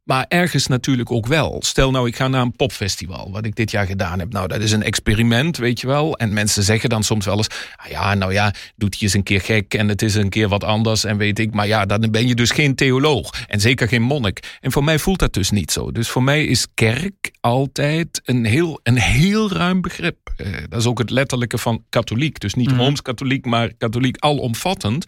[0.04, 1.56] Maar ergens natuurlijk ook wel.
[1.64, 4.32] Stel nou, ik ga naar een popfestival, wat ik dit jaar gedaan heb.
[4.32, 6.16] Nou, dat is een experiment, weet je wel.
[6.16, 9.22] En mensen zeggen dan soms wel eens, ah ja, nou ja, doet hij eens een
[9.22, 11.54] keer gek en het is een keer wat anders en weet ik.
[11.54, 14.56] Maar ja, dan ben je dus geen theoloog en zeker geen monnik.
[14.60, 15.92] En voor mij voelt dat dus niet zo.
[15.92, 20.32] Dus voor mij is kerk altijd een heel, een heel ruim begrip.
[20.36, 22.40] Eh, dat is ook het letterlijke van katholiek.
[22.40, 22.80] Dus niet Mhm.
[22.80, 25.04] rooms-katholiek, maar katholiek alomvattend.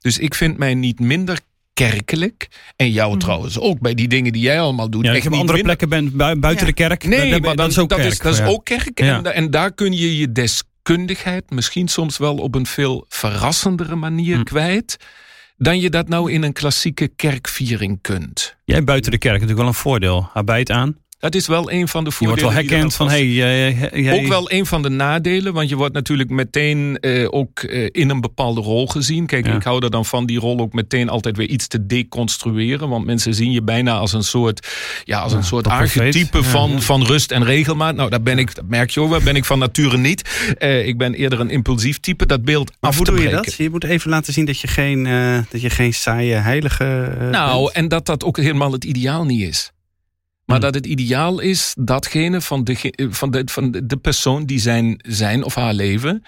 [0.00, 1.38] Dus ik vind mij niet minder
[1.76, 2.48] kerkelijk.
[2.76, 5.04] En jou trouwens ook bij die dingen die jij allemaal doet.
[5.04, 6.72] Ja, echt heb niet andere plekken ben bui- buiten Ja.
[6.72, 7.04] de kerk.
[7.06, 8.12] Nee, Dat- dat is ook dat kerk.
[8.12, 9.00] is, dat is ook kerk.
[9.00, 9.16] Ja.
[9.16, 13.94] En, da- en daar kun je je deskundigheid misschien soms wel op een veel verrassendere
[13.96, 14.42] manier Hm.
[14.42, 14.96] kwijt.
[15.58, 18.56] Dan je dat nou in een klassieke kerkviering kunt.
[18.64, 20.28] Jij buiten de kerk natuurlijk wel een voordeel.
[20.34, 20.96] Arbeid aan.
[21.18, 22.54] Dat is wel een van de Je wordt voordelen.
[22.54, 25.76] wel er herkend van, hey, jij, jij, Ook wel een van de nadelen, want je
[25.76, 29.26] wordt natuurlijk meteen eh, ook eh, in een bepaalde rol gezien.
[29.26, 29.54] Kijk, Ja.
[29.54, 32.88] ik hou er dan van die rol ook meteen altijd weer iets te deconstrueren.
[32.88, 34.68] Want mensen zien je bijna als een soort,
[35.04, 36.80] ja, als een soort archetype van, ja.
[36.80, 37.94] van rust en regelmaat.
[37.94, 40.54] Nou, dat ben ik, dat merk je ook wel, ben ik van nature niet.
[40.58, 43.26] Eh, ik ben eerder een impulsief type, dat beeld Maar af hoe te doe je
[43.28, 43.44] breken.
[43.46, 43.54] dat?
[43.54, 45.04] Je moet even laten zien dat je geen,
[45.50, 47.74] dat je geen saaie heilige Nou, bent.
[47.74, 49.70] en dat dat ook helemaal het ideaal niet is.
[50.46, 50.64] Maar Hmm.
[50.64, 55.42] dat het ideaal is datgene van de, van de, van de- persoon die zijn, zijn
[55.44, 56.22] of haar leven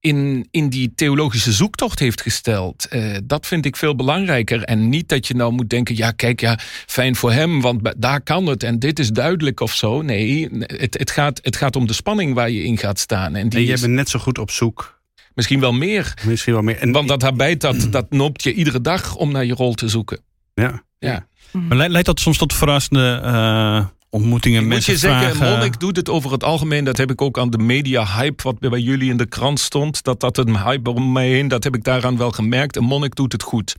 [0.00, 2.86] in, in die theologische zoektocht heeft gesteld.
[2.88, 4.62] Eh, dat vind ik veel belangrijker.
[4.62, 8.20] En niet dat je nou moet denken, ja kijk, ja, fijn voor hem, want daar
[8.22, 10.02] kan het en dit is duidelijk of zo.
[10.02, 13.34] Nee, het, het, gaat, het gaat om de spanning waar je in gaat staan.
[13.34, 15.00] En die En jij is bent net zo goed op zoek.
[15.34, 16.14] misschien wel meer.
[16.26, 16.76] Misschien wel meer.
[16.78, 19.88] En, Want dat habijt, dat, dat noopt je iedere dag om naar je rol te
[19.88, 20.20] zoeken.
[20.54, 20.82] ja.
[21.04, 21.26] Ja.
[21.52, 24.62] Maar le- leidt dat soms tot verrassende eh, ontmoetingen?
[24.62, 26.84] Ik moet je zeggen, vragen, Monnik doet het over het algemeen.
[26.84, 30.02] Dat heb ik ook aan de media-hype, wat bij jullie in de krant stond.
[30.02, 32.76] Dat dat een hype om mij heen, dat heb ik daaraan wel gemerkt.
[32.76, 33.74] Een monnik doet het goed.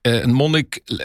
[0.00, 0.96] Eh, een monnik eh,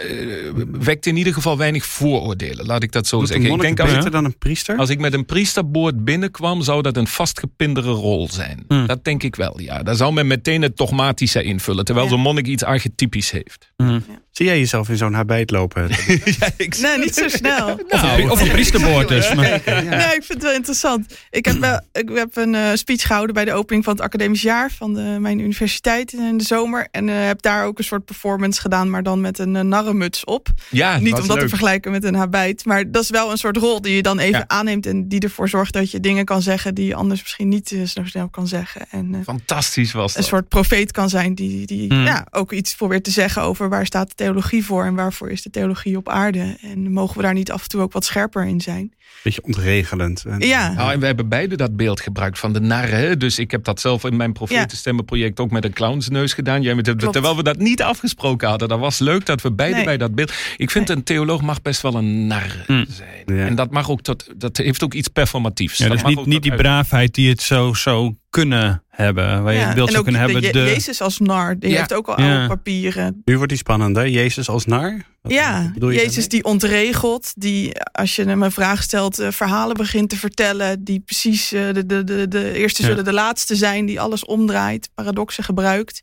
[0.72, 3.56] wekt in ieder geval weinig vooroordelen, laat ik dat zo Doet een zeggen.
[3.56, 4.78] Ik denk als, beter dan een priester?
[4.78, 8.64] als ik met een priesterboord binnenkwam, zou dat een vastgepindere rol zijn.
[8.68, 8.88] Hmm.
[8.88, 9.84] Dat denk ik wel, ja.
[9.84, 12.12] Daar zou men meteen het dogmatische invullen, terwijl Ja.
[12.14, 13.72] zo'n monnik iets archetypisch heeft.
[13.78, 14.00] Mhm.
[14.38, 15.90] Zie jij jezelf in zo'n habit lopen?
[16.40, 17.80] ja, ik Nee, niet zo snel.
[17.90, 19.34] Of, een, of een priesterboord dus.
[19.34, 21.14] Maar, Nee, ik vind het wel interessant.
[21.30, 24.42] Ik heb, wel, ik heb een eh, speech gehouden bij de opening van het academisch
[24.42, 26.88] jaar van de, mijn universiteit in de zomer.
[26.92, 30.24] En eh, heb daar ook een soort performance gedaan, maar dan met een eh, narrenmuts
[30.24, 30.48] op.
[30.70, 33.58] Ja, Niet om dat te vergelijken met een habit, maar dat is wel een soort
[33.58, 34.48] rol die je dan even Ja.
[34.48, 37.68] aanneemt en die ervoor zorgt dat je dingen kan zeggen die je anders misschien niet
[37.86, 38.86] zo snel kan zeggen.
[38.90, 40.30] En eh, Fantastisch was een dat.
[40.30, 42.06] soort profeet kan zijn die, die Hmm.
[42.06, 45.42] ja, ook iets probeert te zeggen over waar staat de theologie voor en waarvoor is
[45.42, 46.58] de theologie op aarde.
[46.62, 48.94] En mogen we daar niet af en toe ook wat scherper in zijn?
[49.24, 50.24] Beetje ontregelend.
[50.28, 50.74] En- Ja.
[50.74, 53.00] Nou, en we hebben beide dat beeld gebruikt van de narren.
[53.00, 53.18] hè.
[53.18, 56.62] Dus ik heb dat zelf in mijn profetenstemmenproject ook met een clownsneus gedaan.
[56.62, 58.68] Jij met, terwijl we dat niet afgesproken hadden.
[58.68, 59.86] Dat was leuk dat we beide Nee.
[59.86, 60.34] bij dat beeld.
[60.58, 62.86] Ik vind een theoloog mag best wel een nar Hmm.
[62.90, 63.38] zijn.
[63.38, 63.46] Ja.
[63.46, 65.78] En dat mag ook tot, dat heeft ook iets performatiefs.
[65.78, 68.84] ja, Dat dus mag niet, ook niet die uit- braafheid die het zo zou kunnen
[68.88, 69.44] hebben.
[69.44, 70.42] Waar je Ja, het beeld zou kunnen hebben.
[70.42, 71.78] de, De, Je- Jezus als nar, die Ja.
[71.78, 72.34] heeft ook al Ja.
[72.34, 73.22] oude papieren.
[73.26, 74.10] Nu wordt die spannender.
[74.10, 75.02] Jezus als nar?
[75.22, 76.28] Wat Ja, je Jezus daarmee?
[76.30, 81.00] die ontregelt, die als je hem een vraag stelt, eh, verhalen begint te vertellen, die
[81.00, 82.88] precies eh, de, de, de, de eerste Ja.
[82.88, 86.02] zullen de laatste zijn, die alles omdraait, paradoxen gebruikt.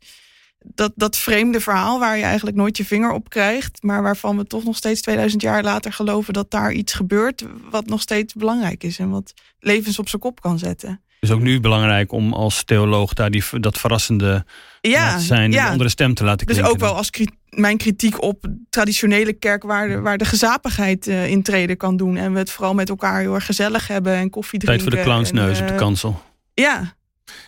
[0.66, 4.44] Dat, dat vreemde verhaal waar je eigenlijk nooit je vinger op krijgt, maar waarvan we
[4.46, 8.84] toch nog steeds 2000 jaar later geloven dat daar iets gebeurt, wat nog steeds belangrijk
[8.84, 11.02] is en wat levens op zijn kop kan zetten.
[11.24, 14.44] Is ook nu belangrijk om als theoloog daar die, dat verrassende
[14.80, 15.52] Ja, zijn.
[15.52, 15.64] ja.
[15.64, 16.74] Een andere stem te laten Dus klinken.
[16.74, 17.10] ook wel als
[17.48, 22.16] mijn kritiek op traditionele kerk waar de, waar de gezapigheid eh intreden kan doen.
[22.16, 24.96] En we het vooral met elkaar heel erg gezellig hebben en koffie Tijd drinken.
[24.98, 26.22] voor de clownsneus en, op de eh, kansel.
[26.54, 26.94] Ja,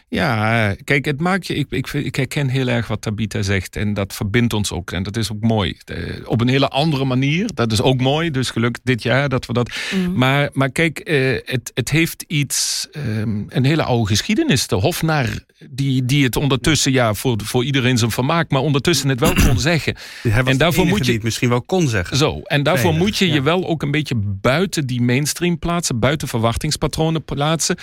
[0.09, 1.55] Ja, kijk, het maakt je.
[1.55, 3.77] Ik, ik, ik herken heel erg wat Tabita zegt.
[3.77, 4.91] En dat verbindt ons ook.
[4.93, 5.77] En dat is ook mooi.
[6.25, 7.51] Op een hele andere manier.
[7.55, 8.31] Dat is ook mooi.
[8.31, 9.71] Dus gelukkig dit jaar dat we dat.
[9.95, 10.15] Mm.
[10.19, 12.89] Maar, maar kijk, eh, het, het heeft iets.
[12.93, 14.67] ehm, een hele oude geschiedenis.
[14.67, 15.27] De Hofnar.
[15.71, 18.51] Die, die het ondertussen, ja, voor, voor iedereen zijn vermaak.
[18.51, 19.97] Maar ondertussen het wel kon zeggen.
[20.45, 22.17] En daarvoor moet je- die het misschien wel kon zeggen.
[22.17, 23.35] Zo, en daarvoor Veilig, moet je ja.
[23.35, 27.77] je wel ook een beetje buiten die mainstream plaatsen, buiten verwachtingspatronen plaatsen.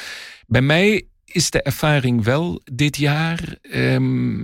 [0.48, 1.04] Bij mij
[1.34, 3.58] is de ervaring wel dit jaar.
[3.62, 4.42] ehm,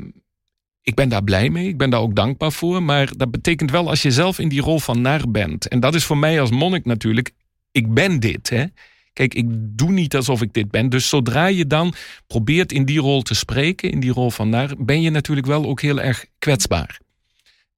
[0.82, 2.84] ik ben daar blij mee, ik ben daar ook dankbaar voor.
[2.84, 5.67] Maar dat betekent wel als je zelf in die rol van naar bent.
[5.67, 7.32] En dat is voor mij als monnik natuurlijk.
[7.71, 8.65] Ik ben dit, hè.
[9.13, 10.89] Kijk, ik doe niet alsof ik dit ben.
[10.89, 11.93] Dus zodra je dan
[12.28, 15.65] probeert in die rol te spreken, in die rol van naar, ben je natuurlijk wel
[15.65, 16.99] ook heel erg kwetsbaar.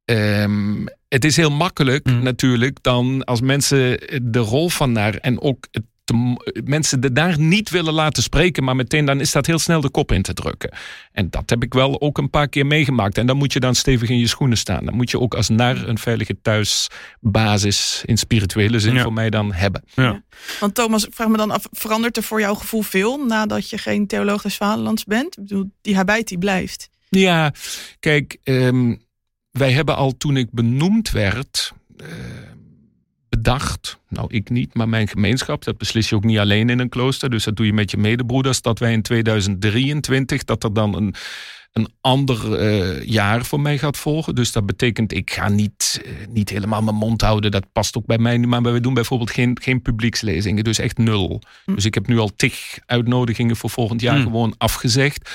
[0.05, 2.23] Ehm, het is heel makkelijk Mm.
[2.23, 3.99] natuurlijk dan als mensen
[4.31, 8.63] de rol van naar en ook het de, mensen er daar niet willen laten spreken,
[8.63, 10.71] maar meteen dan is dat heel snel de kop in te drukken.
[11.11, 13.17] En dat heb ik wel ook een paar keer meegemaakt.
[13.17, 14.85] En dan moet je dan stevig in je schoenen staan.
[14.85, 19.53] Dan moet je ook als naar een veilige thuisbasis in spirituele zin voor mij dan
[19.53, 19.83] hebben.
[19.95, 20.23] Ja.
[20.59, 24.07] Want Thomas, vraag me dan af, verandert er voor jouw gevoel veel nadat je geen
[24.07, 25.37] theoloog des vaderlands bent?
[25.37, 26.89] Ik bedoel, die habijt die blijft.
[27.09, 27.53] Ja,
[27.99, 28.95] kijk, ehm,
[29.51, 32.07] wij hebben al toen ik benoemd werd, uh,
[33.41, 36.89] bedacht, nou ik niet, maar mijn gemeenschap, dat beslis je ook niet alleen in een
[36.89, 40.95] klooster, dus dat doe je met je medebroeders, dat wij in 2023, dat er dan
[40.95, 41.15] een,
[41.71, 44.35] een ander uh, jaar voor mij gaat volgen.
[44.35, 48.05] Dus dat betekent, ik ga niet, uh, niet helemaal mijn mond houden, dat past ook
[48.05, 51.41] bij mij, maar we doen bijvoorbeeld geen, geen publiekslezingen, dus echt nul.
[51.65, 51.75] Hm.
[51.75, 54.23] Dus ik heb nu al tig uitnodigingen voor volgend jaar hm.
[54.23, 55.29] gewoon afgezegd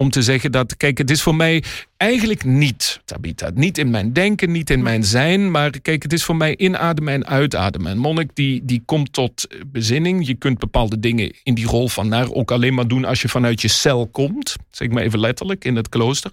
[0.00, 1.62] om te zeggen dat, kijk, het is voor mij
[1.96, 6.24] eigenlijk niet, Tabita, niet in mijn denken, niet in mijn zijn, maar kijk, het is
[6.24, 7.92] voor mij inademen en uitademen.
[7.92, 10.26] Een monnik die, die komt tot bezinning.
[10.26, 13.28] Je kunt bepaalde dingen in die rol van naar ook alleen maar doen als je
[13.28, 16.30] vanuit je cel komt, zeg maar even letterlijk, in het klooster.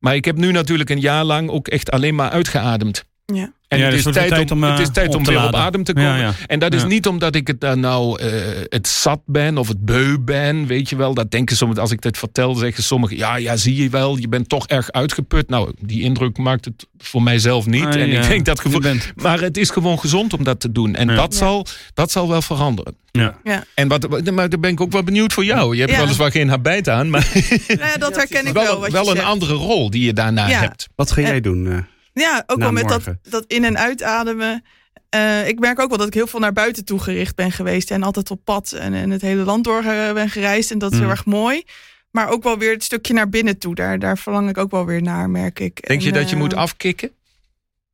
[0.00, 3.04] Maar ik heb nu natuurlijk een jaar lang ook echt alleen maar uitgeademd.
[3.26, 3.52] Ja.
[3.68, 5.08] En Ja, het, dus is het wordt tijd tijd om, om, het is eh, tijd
[5.08, 6.10] op om te weer op adem te komen.
[6.10, 6.32] Ja, ja.
[6.46, 6.86] En dat is Ja.
[6.86, 8.30] niet omdat ik het daar nou eh,
[8.68, 11.14] het zat ben of het beu ben, weet je wel.
[11.14, 14.28] Dat denken soms, als ik dit vertel, zeggen sommigen, ja, ja, zie je wel, je
[14.28, 15.48] bent toch erg uitgeput.
[15.48, 17.84] Nou, die indruk maakt het voor mijzelf niet.
[17.84, 18.20] Ah, en ja.
[18.22, 18.80] ik denk dat Je gevoel.
[18.80, 20.94] bent- Maar het is gewoon gezond om dat te doen.
[20.94, 21.14] En Ja.
[21.14, 21.38] dat, Ja.
[21.38, 22.96] zal, dat zal wel veranderen.
[23.10, 23.38] Ja.
[23.44, 23.64] Ja.
[23.74, 25.74] En wat, maar daar ben ik ook wel benieuwd voor jou.
[25.74, 25.98] Je hebt Ja.
[26.00, 27.28] weliswaar geen habijt aan, maar
[27.68, 28.62] Nou ja, dat herken ik wel.
[28.64, 30.60] wel, wat je wel een andere rol die je daarna Ja.
[30.60, 30.88] hebt.
[30.94, 31.86] Wat ga jij En- doen?
[32.12, 32.22] Eh?
[32.22, 34.64] Ja, ook wel met dat, dat in- en uitademen.
[35.08, 37.90] Eh, ik merk ook wel dat ik heel veel naar buiten toe gericht ben geweest.
[37.90, 40.70] En altijd op pad en, en het hele land door eh, ben gereisd.
[40.70, 41.02] En dat is Mm.
[41.02, 41.62] heel erg mooi.
[42.10, 43.74] Maar ook wel weer het stukje naar binnen toe.
[43.74, 45.86] Daar, daar verlang ik ook wel weer naar, merk ik.
[45.88, 47.10] Denk je dat je eh, moet afkicken?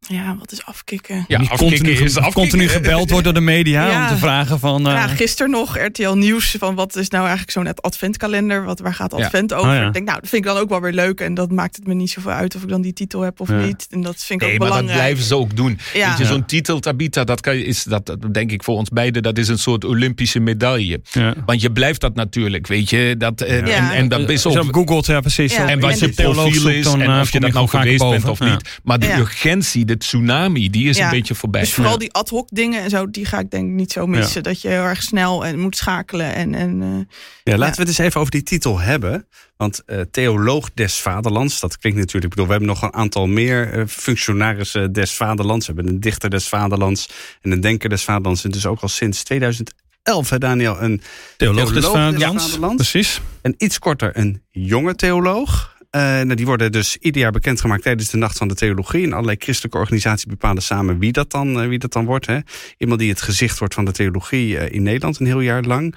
[0.06, 1.24] Ja, wat is afkicken?
[1.28, 2.32] Ja, Niet afkicken continu, is afkicken.
[2.32, 4.02] continu gebeld wordt door de media Ja.
[4.02, 4.86] om te vragen van...
[4.86, 8.64] eh, Ja, gisteren nog RTL Nieuws van wat is nou eigenlijk zo'n adventkalender?
[8.64, 9.24] Wat, waar gaat Ja.
[9.24, 9.68] advent over?
[9.70, 9.86] Oh ja.
[9.86, 11.20] Ik denk, nou, dat vind ik dan ook wel weer leuk.
[11.20, 13.48] En dat maakt het me niet zoveel uit of ik dan die titel heb of
[13.48, 13.60] Ja.
[13.64, 13.86] niet.
[13.90, 15.06] En dat vind ik Nee, ook maar dat belangrijk.
[15.08, 15.78] blijven ze ook doen.
[15.94, 16.08] Ja.
[16.08, 18.88] Weet je, zo'n titel, Tabita, dat, kan je, is, dat, dat denk ik voor ons
[18.88, 21.00] beiden, dat is een soort Olympische medaille.
[21.10, 21.34] ja.
[21.46, 23.14] Want je blijft dat natuurlijk, weet je.
[23.18, 23.90] Dat, eh, Ja.
[23.90, 24.74] en, en dat is Als je ook...
[24.74, 25.54] googelt, ja precies.
[25.54, 28.40] En wat je profiel is dan, en eh, of je dat nou geweest bent of
[28.40, 28.78] niet.
[28.82, 31.04] Maar de urgentie, de tsunami, die is Ja.
[31.04, 31.60] een beetje voorbij.
[31.60, 31.98] Dus vooral Ja.
[31.98, 34.42] die ad hoc dingen en zo, die ga ik denk ik niet zo missen.
[34.42, 36.34] Dat je heel erg snel en moet schakelen.
[36.34, 37.14] En, en, eh,
[37.52, 39.26] Ja, laten we het eens even over die titel hebben.
[39.56, 42.24] Want eh, theoloog des vaderlands, dat klinkt natuurlijk...
[42.24, 45.66] Ik bedoel, we hebben nog een aantal meer eh, functionarissen des vaderlands.
[45.66, 47.08] We hebben een dichter des vaderlands
[47.42, 48.44] en een denker des vaderlands.
[48.44, 51.00] En dus ook al sinds 2011, hè Daniel, een
[51.36, 52.44] Theoloog des Theoloog des vaderlands.
[52.44, 52.76] vaderlands.
[52.90, 53.20] Precies.
[53.42, 55.76] En iets korter een jonge theoloog.
[55.90, 59.04] Eh, nou, die worden dus ieder jaar bekendgemaakt tijdens de Nacht van de Theologie.
[59.04, 62.26] En allerlei christelijke organisaties bepalen samen wie dat dan, eh, wie dat dan wordt.
[62.26, 62.38] Hè.
[62.76, 65.94] Iemand die het gezicht wordt van de theologie eh, in Nederland een heel jaar lang.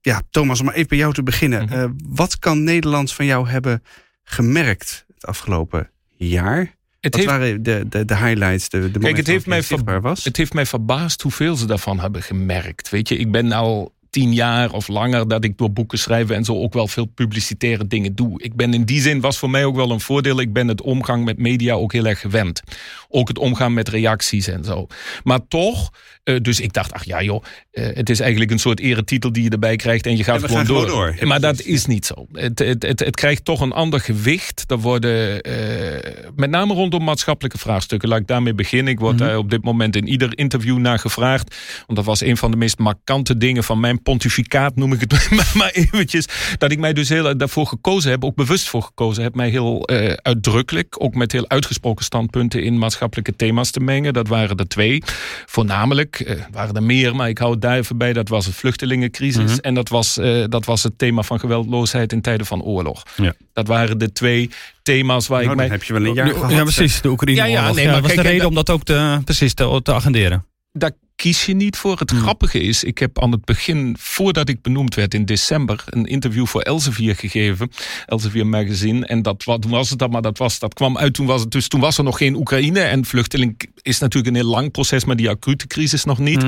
[0.00, 1.64] Ja, Thomas, om maar even bij jou te beginnen.
[1.64, 1.90] Mhm.
[2.08, 3.82] Wat kan Nederland van jou hebben
[4.22, 6.58] gemerkt het afgelopen jaar?
[7.00, 10.24] Het Wat heeft, waren de, de, de highlights, de, de momenten het heeft mij was?
[10.24, 12.88] het heeft mij verbaasd hoeveel ze daarvan hebben gemerkt.
[12.88, 16.44] Weet je, ik ben nou tien jaar of langer dat ik door boeken schrijven en
[16.44, 18.42] zo ook wel veel publicitaire dingen doe.
[18.42, 20.40] Ik ben in die zin was voor mij ook wel een voordeel.
[20.40, 22.62] Ik ben het omgang met media ook heel erg gewend.
[23.08, 24.86] Ook het omgaan met reacties en zo.
[25.24, 25.90] Maar toch,
[26.26, 29.42] eh, dus ik dacht, ach ja joh, eh, het is eigenlijk een soort eretitel die
[29.42, 30.80] je erbij krijgt en je gaat Ja, gewoon door.
[30.80, 31.16] gewoon door.
[31.18, 32.26] Ja, maar dat is niet zo.
[32.32, 34.64] Het, het, het, het krijgt toch een ander gewicht.
[34.66, 38.92] Er worden, eh, met name rondom maatschappelijke vraagstukken, laat ik daarmee beginnen.
[38.92, 41.56] Ik word daar op dit moment in ieder interview naar gevraagd.
[41.86, 45.30] Want dat was een van de meest markante dingen van mijn pontificaat, noem ik het
[45.30, 46.26] maar, maar eventjes.
[46.58, 49.88] Dat ik mij dus heel daarvoor gekozen heb, ook bewust voor gekozen heb, mij heel
[50.22, 54.12] uitdrukkelijk, ook met heel uitgesproken standpunten in maatschappelijke thema's te mengen.
[54.12, 55.02] Dat waren er twee.
[55.46, 58.12] Voornamelijk, eh, waren er meer, maar ik hou het daar even bij.
[58.12, 62.20] Dat was het vluchtelingencrisis en dat was, eh, dat was het thema van geweldloosheid in
[62.20, 63.02] tijden van oorlog.
[63.16, 63.34] Ja.
[63.52, 64.50] Dat waren de twee
[64.82, 65.76] thema's waar Nou, ik dan mij...
[65.76, 66.50] heb je wel een jaar gehad.
[66.50, 67.00] Ja, precies.
[67.00, 67.40] De Oekraïne.
[67.40, 69.20] Ja, ja, nee, Ja, maar dat was kijk, de en reden om dat ook te,
[69.24, 70.44] precies te, te agenderen.
[70.72, 71.98] daar kies je niet voor.
[71.98, 76.06] Het grappige is, ik heb aan het begin, voordat ik benoemd werd in december, een
[76.06, 77.70] interview voor Elsevier gegeven.
[78.06, 79.06] Elsevier Magazine.
[79.06, 81.14] En dat wat toen was het dat, maar dat, was, dat kwam uit.
[81.14, 82.80] Toen was, het, dus toen was er nog geen Oekraïne.
[82.80, 86.44] En vluchteling is natuurlijk een heel lang proces, maar die acute crisis nog niet.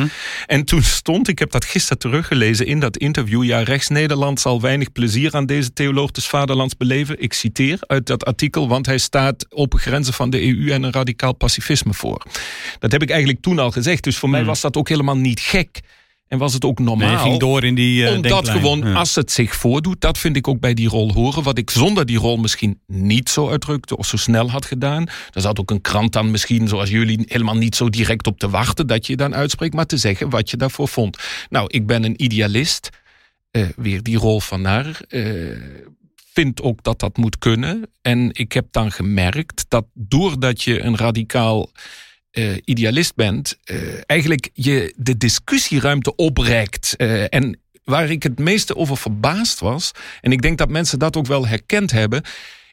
[0.46, 3.44] En toen stond, ik heb dat gisteren teruggelezen in dat interview.
[3.44, 7.22] Ja, rechts-Nederland zal weinig plezier aan deze theoloog des vaderlands beleven.
[7.22, 10.92] Ik citeer uit dat artikel, want hij staat open grenzen van de EU en een
[10.92, 12.22] radicaal pacifisme voor.
[12.78, 14.04] Dat heb ik eigenlijk toen al gezegd.
[14.04, 15.80] Dus voor mij was dat ook helemaal niet gek.
[16.28, 17.08] En was het ook normaal?
[17.08, 18.92] Nee, ging door in die uh, Omdat gewoon, ja.
[18.92, 21.42] als het zich voordoet, dat vind ik ook bij die rol horen.
[21.42, 25.04] Wat ik zonder die rol misschien niet zo uitdrukte of zo snel had gedaan.
[25.04, 28.48] Daar zat ook een krant dan misschien, zoals jullie, helemaal niet zo direct op te
[28.48, 31.18] wachten dat je dan uitspreekt, maar te zeggen wat je daarvoor vond.
[31.50, 32.88] Nou, ik ben een idealist.
[33.52, 35.00] Uh, weer die rol van naar.
[35.08, 35.56] Uh,
[36.32, 37.90] vind ook dat dat moet kunnen.
[38.02, 41.70] En ik heb dan gemerkt dat doordat je een radicaal
[42.38, 46.94] uh, idealist bent, uh, eigenlijk je de discussieruimte oprekt.
[46.96, 51.16] Uh, en waar ik het meeste over verbaasd was, en ik denk dat mensen dat
[51.16, 52.22] ook wel herkend hebben,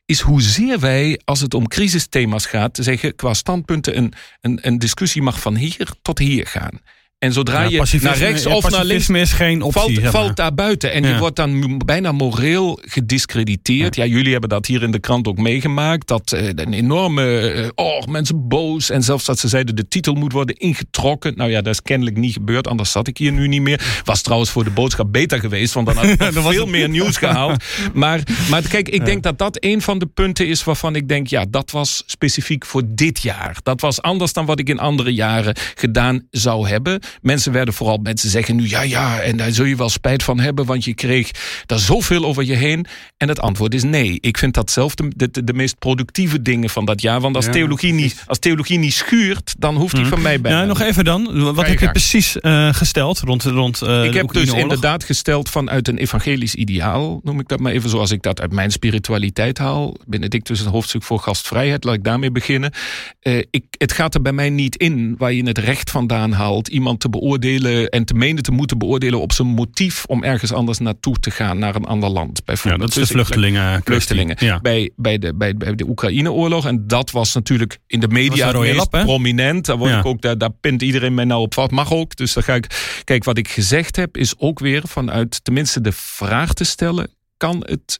[0.05, 5.21] is hoezeer wij, als het om crisisthema's gaat, zeggen qua standpunten een, een, een discussie
[5.21, 6.81] mag van hier tot hier gaan.
[7.19, 10.11] En zodra Ja, je naar rechts of naar links is geen optie, valt, zeg maar.
[10.11, 10.91] valt daar buiten.
[10.91, 11.09] En Ja.
[11.09, 13.95] je wordt dan bijna moreel gediscrediteerd.
[13.95, 14.05] Ja.
[14.05, 16.07] jullie hebben dat hier in de krant ook meegemaakt.
[16.07, 18.89] Dat eh, een enorme, eh, oh, mensen boos.
[18.89, 21.33] En zelfs dat ze zeiden de titel moet worden ingetrokken.
[21.35, 22.67] Nou ja, dat is kennelijk niet gebeurd.
[22.67, 24.01] Anders zat ik hier nu niet meer.
[24.03, 25.73] Was trouwens voor de boodschap beter geweest.
[25.73, 27.63] Want dan had ik veel meer nieuws gehaald.
[27.93, 31.27] Maar, maar kijk, ik denk dat dat een van de punten is waarvan ik denk...
[31.27, 33.57] ja, dat was specifiek voor dit jaar.
[33.63, 36.99] Dat was anders dan wat ik in andere jaren gedaan zou hebben.
[37.21, 38.69] Mensen werden vooral, mensen zeggen nu...
[38.69, 40.65] ja, ja, en daar zul je wel spijt van hebben...
[40.65, 41.31] want je kreeg
[41.65, 42.85] daar zoveel over je heen.
[43.17, 44.17] En het antwoord is nee.
[44.21, 47.21] Ik vind dat zelf de, de, de meest productieve dingen van dat jaar.
[47.21, 49.55] Want als, Ja, theologie, niet, als theologie niet schuurt...
[49.57, 50.51] dan hoeft die van mij bij.
[50.51, 51.53] Ja, nog even dan.
[51.53, 55.87] Wat heb je precies eh, gesteld rond, rond eh, Ik heb dus inderdaad gesteld vanuit
[55.87, 59.95] een evangelisch ideaal, noem ik dat maar even zoals ik dat uit mijn spiritualiteit haal.
[60.05, 62.71] Benedictus een hoofdstuk voor gastvrijheid, laat ik daarmee beginnen.
[63.19, 66.67] Eh, ik, het gaat er bij mij niet in waar je het recht vandaan haalt
[66.67, 70.77] iemand te beoordelen en te menen te moeten beoordelen op zijn motief om ergens anders
[70.79, 72.79] naartoe te gaan, naar een ander land Ja, bijvoorbeeld.
[72.81, 73.81] dat is de Dus vluchtelingen.
[73.83, 74.35] vluchtelingen.
[74.39, 74.59] Ja.
[74.59, 76.65] Bij, bij de, bij, bij de Oekraïne-oorlog.
[76.65, 79.65] En dat was natuurlijk in de media het meest lap, prominent.
[79.65, 79.99] Daar, word Ja.
[79.99, 81.71] ik ook, daar, daar pint iedereen mij nou op vast.
[81.71, 82.15] Mag ook.
[82.15, 82.99] Dus dan ga ik.
[83.03, 87.63] Kijk, wat ik gezegd heb, is ook weer vanuit tenminste de vraag te stellen: kan
[87.65, 87.99] het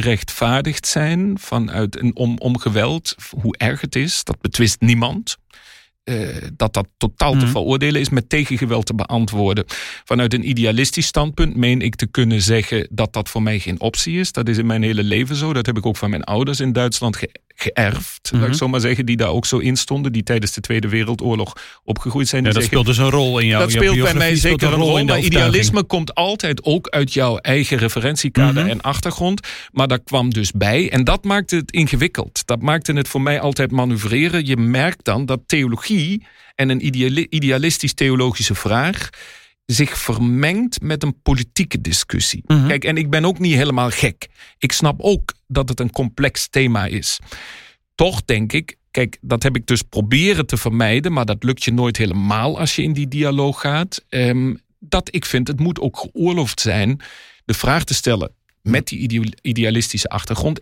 [0.00, 4.24] gerechtvaardigd zijn vanuit een, om, om geweld, hoe erg het is?
[4.24, 5.36] Dat betwist niemand.
[6.06, 7.46] Eh, dat dat totaal te Mhm.
[7.48, 9.64] veroordelen is, met tegengeweld te beantwoorden.
[10.04, 14.18] Vanuit een idealistisch standpunt meen ik te kunnen zeggen dat dat voor mij geen optie
[14.18, 14.32] is.
[14.32, 15.52] Dat is in mijn hele leven zo.
[15.52, 17.16] Dat heb ik ook van mijn ouders in Duitsland
[17.56, 18.28] ge- geërfd.
[18.32, 18.50] Laat Mhm.
[18.50, 21.52] ik zo maar zeggen, die daar ook zo in stonden, die tijdens de Tweede Wereldoorlog
[21.84, 22.42] opgegroeid zijn.
[22.44, 24.78] Ja, dat zeggen, speelt dus een rol in jouw dat speelt bij mij zeker een
[24.78, 24.98] rol.
[24.98, 28.70] in Maar idealisme komt altijd ook uit jouw eigen referentiekader Mhm.
[28.70, 29.40] en achtergrond.
[29.72, 30.90] Maar dat kwam dus bij.
[30.90, 32.42] En dat maakte het ingewikkeld.
[32.46, 34.46] Dat maakte het voor mij altijd manoeuvreren.
[34.46, 39.08] Je merkt dan dat theologie en een ideali- idealistisch-theologische vraag
[39.66, 42.42] zich vermengt met een politieke discussie.
[42.46, 42.66] Mhm.
[42.66, 44.28] Kijk, en ik ben ook niet helemaal gek.
[44.58, 47.18] Ik snap ook dat het een complex thema is.
[47.94, 51.72] Toch denk ik, kijk, dat heb ik dus proberen te vermijden, maar dat lukt je
[51.72, 54.04] nooit helemaal als je in die dialoog gaat.
[54.08, 57.00] Ehm, dat ik vind, het moet ook geoorloofd zijn
[57.44, 60.60] de vraag te stellen met die idealistische achtergrond.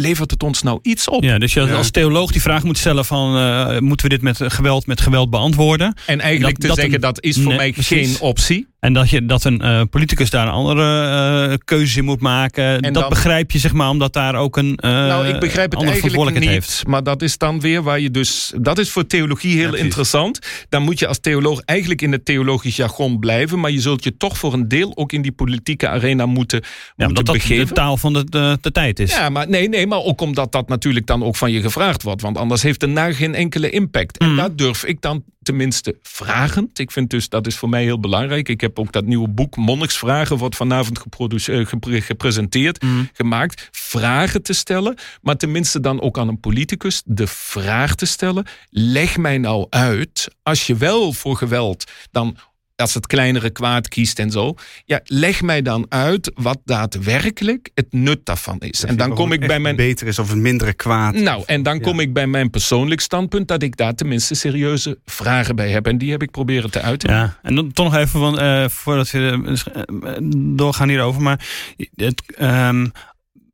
[0.00, 1.22] Levert het ons nou iets op?
[1.22, 1.76] Ja, dus je als, Ja.
[1.76, 3.36] als theoloog die vraag moet stellen van...
[3.36, 5.94] eh, moeten we dit met geweld met geweld beantwoorden?
[6.06, 8.08] En eigenlijk Dat- te dat zeggen, een- dat is voor Nee, mij precies.
[8.10, 8.66] geen optie.
[8.80, 11.08] En dat, je, dat een eh, politicus daar een andere
[11.50, 12.82] eh, keuze in moet maken.
[12.82, 15.82] dat dan- begrijp je, zeg maar, omdat daar ook een eh nou, ik begrijp het
[15.82, 16.48] eigenlijk niet.
[16.48, 16.86] heeft.
[16.86, 18.52] Maar dat is dan weer waar je dus.
[18.60, 20.38] Dat is voor theologie heel interessant.
[20.68, 23.60] Dan moet je als theoloog eigenlijk in het theologisch jargon blijven.
[23.60, 26.68] Maar je zult je toch voor een deel ook in die politieke arena moeten, Ja,
[26.86, 27.66] moeten omdat dat begeven.
[27.66, 29.10] de taal van de, de, de tijd is.
[29.14, 32.22] Ja, maar nee, nee, maar ook omdat dat natuurlijk dan ook van je gevraagd wordt.
[32.22, 34.18] Want anders heeft het naar geen enkele impact.
[34.18, 34.36] En Mhm.
[34.36, 36.78] dat durf ik dan tenminste vragend.
[36.78, 38.48] Ik vind dus, dat is voor mij heel belangrijk.
[38.48, 43.04] Ik heb ook dat nieuwe boek Monniksvragen, wordt vanavond geproduce- eh, gepre- gepresenteerd, Mhm.
[43.12, 43.68] gemaakt.
[43.70, 48.46] Vragen te stellen, maar tenminste dan ook aan een politicus de vraag te stellen.
[48.70, 52.36] Leg mij nou uit, als je wel voor geweld dan
[52.80, 54.54] als het kleinere kwaad kiest en zo.
[54.84, 58.84] Ja, leg mij dan uit wat daadwerkelijk het nut daarvan is.
[58.84, 59.76] En dan kom ik bij mijn.
[59.76, 61.14] beter is of het mindere kwaad.
[61.14, 65.56] Nou, en dan kom ik bij mijn persoonlijk standpunt dat ik daar tenminste serieuze vragen
[65.56, 65.86] bij heb.
[65.86, 67.10] En die heb ik proberen te uiten.
[67.10, 70.12] Ja, en dan toch nog even, want, eh, voordat we eh,
[70.56, 71.22] doorgaan hierover.
[71.22, 71.48] Maar
[71.94, 72.86] het, ehm,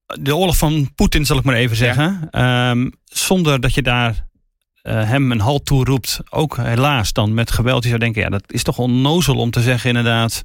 [0.07, 2.29] de oorlog van Poetin, zal ik maar even zeggen.
[2.31, 4.27] Ehm, zonder dat je daar
[4.93, 6.21] hem een halt toe roept.
[6.31, 7.83] Ook helaas dan met geweld.
[7.83, 10.45] Je zou denken, ja, dat is toch onnozel om te zeggen inderdaad.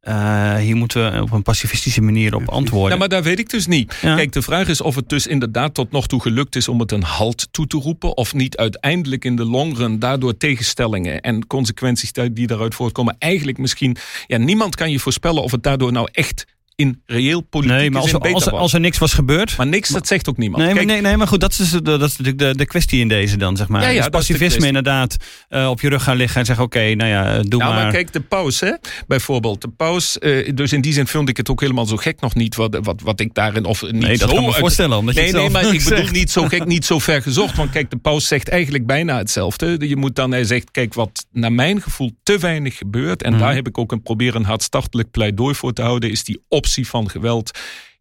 [0.00, 2.92] eh, hier moeten we op een pacifistische manier op antwoorden.
[2.92, 3.98] Ja, maar daar weet ik dus niet.
[4.02, 4.14] Ja.
[4.16, 6.92] Kijk, de vraag is of het dus inderdaad tot nog toe gelukt is om het
[6.92, 8.16] een halt toe te roepen.
[8.16, 13.16] Of niet uiteindelijk in de long run daardoor tegenstellingen en consequenties die daaruit voortkomen.
[13.18, 16.44] Eigenlijk misschien, ja, niemand kan je voorspellen of het daardoor nou echt
[16.78, 19.56] in reëel politiek Nee, maar als, er- als, er- als er niks was gebeurd.
[19.56, 20.62] Maar niks, dat zegt ook niemand.
[20.64, 23.00] Nee, Kijk, nee, nee, maar goed, dat is, de, dat is natuurlijk de, de kwestie
[23.00, 23.82] in deze dan, zeg maar.
[23.82, 24.66] Ja, ja, dus kwestie.
[24.66, 25.16] inderdaad
[25.48, 27.82] eh, op je rug gaan liggen en zeggen, oké, nou ja, eh, doe Nou, maar.
[27.82, 28.72] maar kijk, de paus, hè,
[29.06, 29.60] bijvoorbeeld.
[29.60, 32.34] De paus, eh, dus in die zin vond ik het ook helemaal zo gek nog
[32.34, 33.64] niet wat, wat, wat ik daarin.
[33.64, 36.10] Of niet nee, dat zo kan me voorstellen, omdat je Nee, nee, maar ik bedoel
[36.10, 37.56] niet zo gek, niet zo ver gezocht.
[37.56, 39.88] Want kijk, de paus zegt eigenlijk bijna hetzelfde.
[39.88, 43.22] Je moet dan, hij zegt, kijk, wat naar mijn gevoel te weinig gebeurt.
[43.22, 43.40] En Mhm.
[43.40, 46.10] daar heb ik ook een proberen een hartstochtelijk pleidooi voor te houden.
[46.10, 47.58] Is die optie van geweld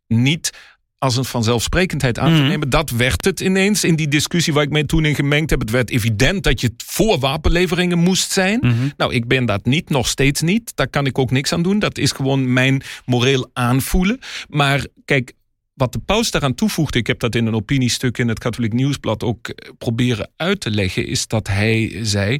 [0.07, 0.49] niet
[0.97, 2.47] als een vanzelfsprekendheid aan te Mhm.
[2.47, 2.69] nemen.
[2.69, 5.59] Dat werd het ineens in die discussie waar ik mij toen in gemengd heb.
[5.59, 8.59] Het werd evident dat je voor wapenleveringen moest zijn.
[8.61, 8.89] Mhm.
[8.97, 10.71] Nou, ik ben dat niet, nog steeds niet.
[10.75, 11.79] Daar kan ik ook niks aan doen.
[11.79, 14.19] Dat is gewoon mijn moreel aanvoelen.
[14.49, 15.33] Maar kijk,
[15.73, 19.23] wat de paus daaraan toevoegde, ik heb dat in een opiniestuk in het Katholiek Nieuwsblad
[19.23, 22.39] ook eh, proberen uit te leggen, is dat hij zei: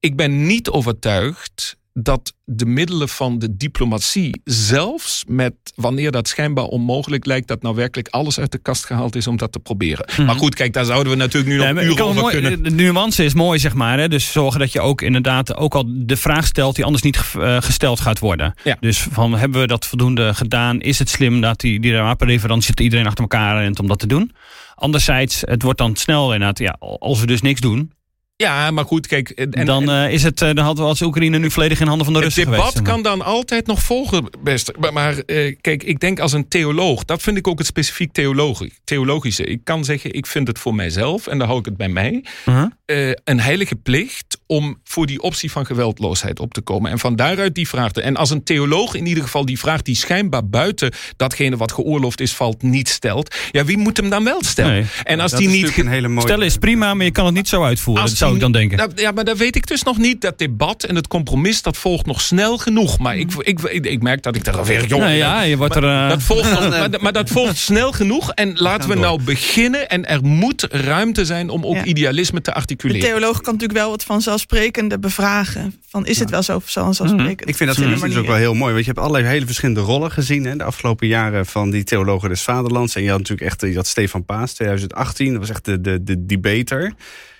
[0.00, 6.64] Ik ben niet overtuigd dat de middelen van de diplomatie, zelfs met wanneer dat schijnbaar
[6.64, 10.24] onmogelijk lijkt, dat nou werkelijk alles uit de kast gehaald is om dat te proberen.
[10.26, 11.74] Maar goed, kijk, daar zouden we natuurlijk nu nog Mhm.
[11.74, 12.62] Maar ik uren over mooi- kunnen.
[12.62, 13.98] De nuance is mooi, zeg maar.
[13.98, 14.08] Hè?
[14.08, 17.56] Dus zorgen dat je ook inderdaad ook al de vraag stelt die anders niet eh,
[17.60, 18.54] gesteld gaat worden.
[18.64, 18.76] Ja.
[18.80, 20.80] Dus van hebben we dat voldoende gedaan?
[20.80, 24.06] Is het slim dat die, die wapenleverantie zit iedereen achter elkaar rent om dat te
[24.06, 24.32] doen?
[24.74, 27.92] Anderzijds, het wordt dan snel inderdaad, ja, als we dus niks doen,
[28.38, 29.30] Ja, maar goed, kijk.
[29.30, 31.86] En, dan, en- eh, is het, eh, dan hadden we als Oekraïne nu volledig in
[31.86, 32.76] handen van de Het Russen debat geweest.
[32.86, 33.02] zeg maar.
[33.02, 34.74] kan dan altijd nog volgen, beste.
[34.78, 38.12] Maar, maar, eh, kijk, ik denk als een theoloog, dat vind ik ook het specifiek
[38.12, 39.44] theologi- theologische.
[39.44, 42.24] Ik kan zeggen, ik vind het voor mijzelf, en dan hou ik het bij mij,
[42.48, 43.12] Uh-huh.
[43.24, 46.90] een heilige plicht om voor die optie van geweldloosheid op te komen.
[46.90, 47.92] En van daaruit die vraag.
[47.92, 52.20] En als een theoloog in ieder geval die vraag die schijnbaar buiten datgene wat geoorloofd
[52.20, 54.72] is valt niet stelt, ja, wie moet hem dan wel stellen?
[54.72, 54.84] Nee.
[55.04, 56.26] En als die is niet een hele mooie...
[56.26, 58.02] Stellen is prima, maar je kan het niet zo uitvoeren.
[58.02, 58.76] als Dat zou ik dan denken.
[58.78, 60.20] Nou, ja, maar dat weet ik dus nog niet.
[60.20, 62.98] Dat debat en het compromis, dat volgt nog snel genoeg.
[62.98, 65.74] Maar ik, ik, ik, ik merk dat ik daar alweer jong Nee, ja, je wordt
[65.74, 65.84] er...
[65.84, 68.30] eh, dat volgt nog, maar, maar dat volgt snel genoeg.
[68.32, 69.88] En laten we nou beginnen.
[69.88, 71.84] En er moet ruimte zijn om ook Ja.
[71.84, 73.00] idealisme te De articuleren.
[73.00, 74.04] theoloog kan natuurlijk wel wat
[74.38, 75.74] vanzelfsprekende bevragen.
[75.88, 77.48] Van is het wel zo vanzelfsprekend?
[77.48, 78.72] Ik vind dat die zin ook wel heel mooi.
[78.72, 82.28] Want je hebt allerlei hele verschillende rollen gezien hè, de afgelopen jaren van die theologen
[82.28, 82.94] des Vaderlands.
[82.94, 85.80] En je had natuurlijk echt eh, je had Stefan Paas 2018, dat was echt de,
[85.80, 86.92] de, de debater.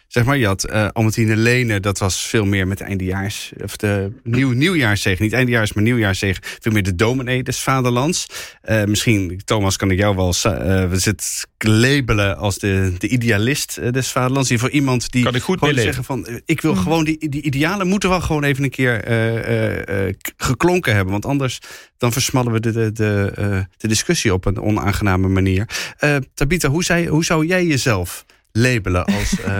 [0.08, 3.76] Zeg maar, je had eh Albertine Lene, dat was veel meer met de eindejaars, of
[3.76, 6.42] de nieuw, nieuwjaarszegen, niet eindejaars, maar nieuwjaarszegen.
[6.60, 8.26] Veel meer de dominee des Vaderlands.
[8.62, 11.26] Eh, misschien, Thomas, kan ik jou wel eh, we zitten
[11.58, 14.50] labelen als de, de idealist des Vaderlands.
[14.50, 17.28] In ieder geval iemand die Kan ik goed gewoon zeggen van, ik wil gewoon die,
[17.28, 21.26] die idealen moeten wel gewoon even een keer eh, eh, eh, k- geklonken hebben, want
[21.26, 21.58] anders
[21.98, 25.68] dan versmallen we de, de, de, eh, de discussie op een onaangename manier.
[25.98, 28.24] Eh Tabita, hoe, zei, hoe zou jij jezelf
[28.56, 29.58] labelen als eh,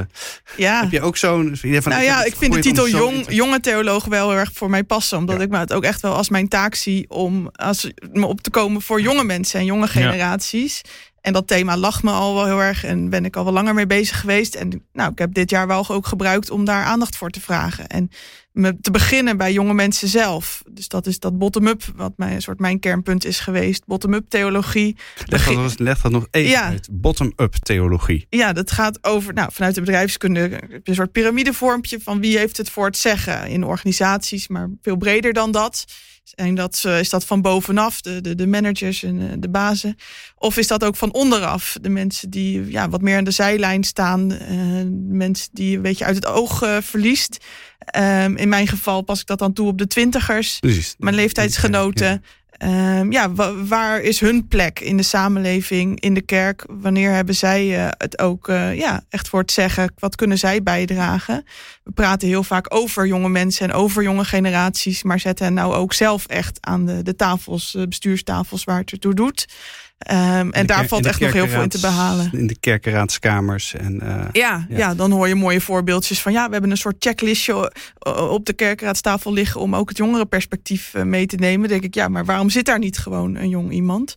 [0.57, 0.81] Ja.
[0.81, 4.39] heb je ook zo'n nou ja, ik vind de titel jong, jonge theoloog wel heel
[4.39, 5.19] erg voor mij passen.
[5.19, 5.43] Omdat Ja.
[5.43, 8.51] ik me het ook echt wel als mijn taak zie om als, me op te
[8.51, 10.81] komen voor jonge mensen en jonge generaties.
[11.27, 13.75] En dat thema lag me al wel heel erg en ben ik al wel langer
[13.75, 14.55] mee bezig geweest.
[14.55, 17.87] En nou, ik heb dit jaar wel ook gebruikt om daar aandacht voor te vragen.
[17.87, 18.11] En
[18.53, 20.63] me te beginnen bij jonge mensen zelf.
[20.71, 23.85] Dus dat is dat bottom-up, wat mijn, een soort mijn kernpunt is geweest.
[23.87, 24.97] Bottom-up theologie.
[25.25, 26.63] Leg dat, leg dat nog even Ja.
[26.69, 26.89] uit.
[26.91, 28.27] Bottom-up theologie.
[28.31, 32.39] Ja, dat gaat over, nou, vanuit de bedrijfskunde heb je een soort piramidevormpje van wie
[32.39, 35.85] heeft het voor het zeggen in organisaties, maar veel breder dan dat.
[36.35, 39.97] En dat, eh, is dat van bovenaf, de, de, de managers en eh, de bazen?
[40.39, 43.85] Of is dat ook van onderaf, de mensen die ja, wat meer aan de zijlijn
[43.85, 44.57] staan, eh,
[45.09, 47.45] mensen die je een beetje uit het oog verliest?
[47.79, 50.95] Ehm, in mijn geval pas ik dat dan toe op de twintigers Precies.
[50.99, 52.23] mijn leeftijdsgenoten.
[52.59, 53.05] Ja.
[53.11, 56.65] ja, wa- waar is hun plek in de samenleving, in de kerk?
[56.71, 59.93] Wanneer hebben zij eh, het ook eh, ja, echt voor het zeggen?
[59.99, 61.45] Wat kunnen zij bijdragen?
[61.85, 65.75] We praten heel vaak over jonge mensen en over jonge generaties, maar zetten hen nou
[65.75, 69.47] ook zelf echt aan de, de tafels, de bestuurstafels waar het ertoe doet.
[69.99, 72.31] Ehm, en daar valt echt nog heel veel in te behalen.
[72.33, 73.75] In de kerkenraadskamers.
[73.75, 74.77] En, eh, Ja, Ja.
[74.77, 74.95] ja.
[74.95, 78.53] dan hoor je mooie voorbeeldjes van ja, we hebben een soort checklistje eh, op de
[78.53, 81.61] kerkraadstafel liggen om ook het jongerenperspectief eh, mee te nemen.
[81.61, 84.17] Dan denk ik, ja, maar waarom zit daar niet gewoon een jong iemand?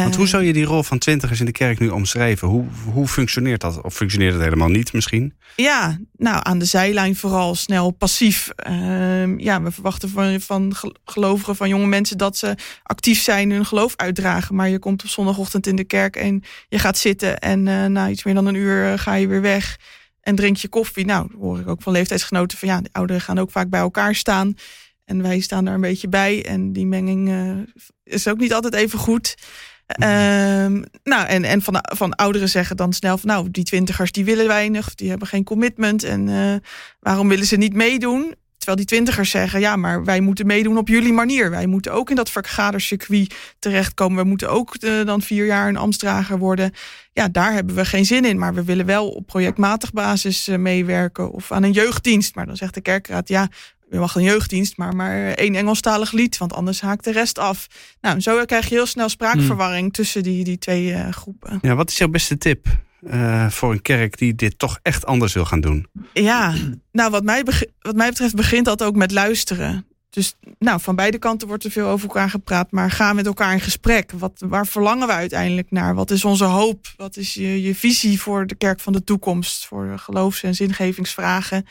[0.00, 2.48] Want hoe zou je die rol van twintigers in de kerk nu omschrijven?
[2.48, 3.80] Hoe, hoe functioneert dat?
[3.80, 5.34] Of functioneert het helemaal niet misschien?
[5.56, 8.48] Ja, nou, aan de zijlijn vooral snel passief.
[8.48, 12.18] Ehm, ja, we verwachten van, van gel- gelovigen, van jonge mensen...
[12.18, 14.54] dat ze actief zijn, hun geloof uitdragen.
[14.54, 17.38] Maar je komt op zondagochtend in de kerk en je gaat zitten...
[17.38, 19.78] en eh, na iets meer dan een uur eh, ga je weer weg
[20.20, 21.04] en drink je koffie.
[21.04, 22.68] Nou, hoor ik ook van leeftijdsgenoten van...
[22.68, 24.54] ja, de ouderen gaan ook vaak bij elkaar staan...
[25.04, 26.44] En wij staan daar een beetje bij.
[26.44, 29.34] En die menging eh, is ook niet altijd even goed.
[29.92, 33.28] Ehm, nou, en, en van, van ouderen zeggen dan snel van...
[33.28, 36.02] nou, die twintigers die willen weinig, die hebben geen commitment...
[36.02, 36.68] en eh,
[37.00, 38.34] waarom willen ze niet meedoen?
[38.62, 41.50] Terwijl die twintigers zeggen, ja, maar wij moeten meedoen op jullie manier.
[41.50, 44.22] Wij moeten ook in dat vergadercircuit terechtkomen.
[44.22, 46.72] We moeten ook uh, dan vier jaar een ambtsdrager worden.
[47.12, 48.38] Ja, daar hebben we geen zin in.
[48.38, 52.34] Maar we willen wel op projectmatig basis uh, meewerken of aan een jeugddienst.
[52.34, 53.48] Maar dan zegt de kerkraad, ja,
[53.92, 57.66] je mag een jeugddienst, maar maar één Engelstalig lied, want anders haakt de rest af.
[58.00, 59.90] Nou, zo krijg je heel snel spraakverwarring hmm.
[59.90, 61.58] tussen die, die twee uh, groepen.
[61.62, 62.66] Ja, wat is jouw beste tip
[63.00, 65.86] uh, voor een kerk die dit toch echt anders wil gaan doen?
[66.12, 66.54] Ja,
[66.92, 67.44] nou, wat mij,
[67.80, 69.86] wat mij betreft begint dat ook met luisteren.
[70.10, 73.52] Dus nou, van beide kanten wordt er veel over elkaar gepraat, maar ga met elkaar
[73.52, 74.12] in gesprek.
[74.12, 75.94] Wat, waar verlangen we uiteindelijk naar?
[75.94, 76.86] Wat is onze hoop?
[76.96, 79.66] Wat is je, je visie voor de kerk van de toekomst?
[79.66, 81.66] Voor geloofs- en zingevingsvragen?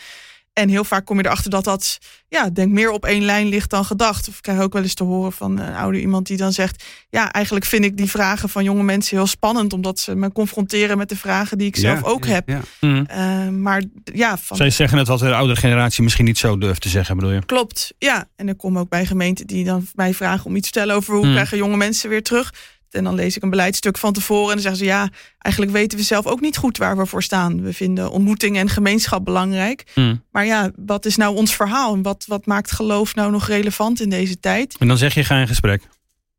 [0.53, 1.97] En heel vaak kom je erachter dat dat,
[2.27, 4.27] ja, denk meer op één lijn ligt dan gedacht.
[4.27, 6.83] Of ik krijg ook wel eens te horen van een ouder iemand die dan zegt:
[7.09, 10.97] Ja, eigenlijk vind ik die vragen van jonge mensen heel spannend, omdat ze me confronteren
[10.97, 12.49] met de vragen die ik zelf ook heb.
[12.49, 13.07] Ja, mm.
[13.11, 16.81] uh, maar ja, van, zij zeggen het wat de oudere generatie misschien niet zo durft
[16.81, 17.45] te zeggen, bedoel je?
[17.45, 18.27] Klopt, ja.
[18.35, 21.13] En er komen ook bij gemeenten die dan mij vragen om iets te stellen over
[21.15, 21.31] hoe mm.
[21.31, 22.53] krijgen jonge mensen weer terug.
[22.93, 25.97] En dan lees ik een beleidstuk van tevoren en dan zeggen ze ja, eigenlijk weten
[25.97, 27.61] we zelf ook niet goed waar we voor staan.
[27.61, 29.83] We vinden ontmoeting en gemeenschap belangrijk.
[29.93, 30.23] Hmm.
[30.31, 34.01] Maar ja, wat is nou ons verhaal en wat, wat maakt geloof nou nog relevant
[34.01, 34.75] in deze tijd?
[34.79, 35.81] En dan zeg je ga in gesprek.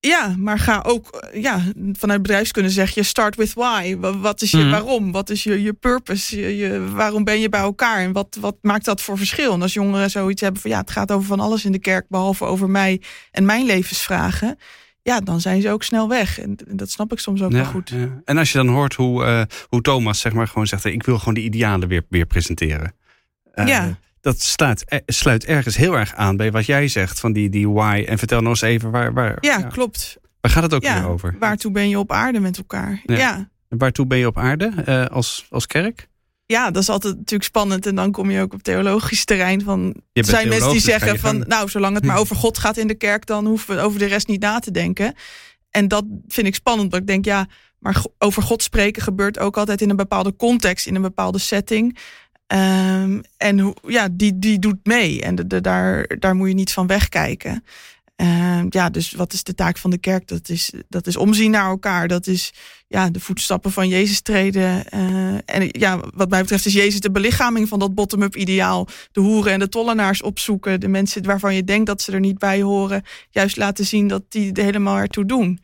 [0.01, 3.97] Ja, maar ga ook ja, vanuit bedrijfskunde zeg je start with why.
[3.97, 4.71] Wat is je hmm.
[4.71, 5.13] waarom?
[5.13, 6.41] Wat is je, je purpose?
[6.41, 7.99] Je, je, waarom ben je bij elkaar?
[7.99, 9.53] En wat, wat maakt dat voor verschil?
[9.53, 12.07] En als jongeren zoiets hebben van ja, het gaat over van alles in de kerk,
[12.09, 13.01] behalve over mij
[13.31, 14.59] en mijn levensvragen
[15.03, 16.41] ja, dan zijn ze ook snel weg.
[16.41, 17.89] En dat snap ik soms ook wel goed.
[17.89, 18.21] Ja.
[18.25, 21.19] En als je dan hoort hoe, uh, hoe Thomas zeg maar gewoon zegt: ik wil
[21.19, 22.95] gewoon de idealen weer, weer presenteren.
[23.55, 23.99] Uh, ja.
[24.21, 27.69] Dat sluit, eh, sluit ergens heel erg aan bij wat jij zegt van die, die
[27.69, 28.05] why.
[28.09, 29.13] En vertel nog eens even waar.
[29.13, 29.67] waar ja, ja.
[29.67, 30.19] klopt.
[30.41, 31.37] Waar gaat het ook weer over?
[31.39, 33.03] Waartoe ben je op aarde met elkaar?
[33.05, 33.51] Ja.
[33.69, 36.09] En waartoe ben je op aarde uh, als, als kerk?
[36.53, 37.87] Ja, dat is altijd natuurlijk spannend.
[37.87, 39.95] En dan kom je ook op theologisch terrein van.
[40.13, 42.95] Er zijn mensen die zeggen van nou, zolang het maar over God gaat in de
[42.95, 45.15] kerk, dan hoeven we over de rest niet na te denken.
[45.71, 46.91] En dat vind ik spannend.
[46.91, 47.47] Want ik denk, ja,
[47.79, 51.99] maar over God spreken gebeurt ook altijd in een bepaalde context, in een bepaalde setting.
[52.47, 55.23] Um, en ja, die, die doet mee.
[55.23, 57.65] En de, daar, daar moet je niet van wegkijken.
[58.23, 60.29] Uh, ja, dus wat is de taak van de kerk?
[60.29, 62.09] Dat is, dat is omzien naar elkaar.
[62.09, 62.53] Dat is
[62.89, 64.85] ja, de voetstappen van Jezus treden.
[64.95, 68.89] Uh, en ja, wat mij betreft is Jezus de belichaming van dat bottom-up ideaal.
[69.13, 70.81] De hoeren en de tollenaars opzoeken.
[70.81, 73.03] De mensen waarvan je denkt dat ze er niet bij horen.
[73.31, 75.61] Juist laten zien dat die er helemaal ertoe doen.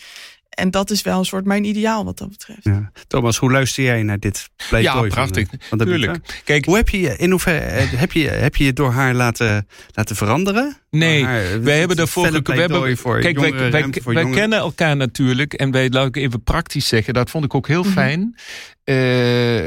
[0.59, 2.61] En dat is wel een soort mijn ideaal wat dat betreft.
[2.63, 2.91] Ja.
[3.07, 5.05] Thomas, hoe luister jij naar dit pleidooi?
[5.05, 5.49] Ja, prachtig.
[5.59, 6.43] Van, Tuurlijk.
[6.45, 9.67] Kijk, hoe heb je in hoeverre eh, heb je, heb je je door haar laten,
[9.95, 10.77] laten veranderen?
[10.91, 11.25] Nee,
[11.61, 15.91] wij hebben ervoor we hebben, voor Kijk, wij, wij, wij kennen elkaar natuurlijk en wij,
[15.91, 17.93] laat ik even praktisch zeggen, dat vond ik ook heel mhm.
[17.93, 18.37] fijn.
[18.85, 19.67] Uh,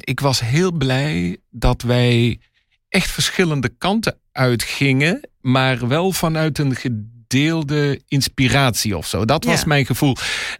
[0.00, 2.40] ik was heel blij dat wij
[2.88, 6.76] echt verschillende kanten uitgingen, maar wel vanuit een
[7.28, 9.24] gedeelde inspiratie of zo.
[9.24, 10.16] Dat was mijn gevoel.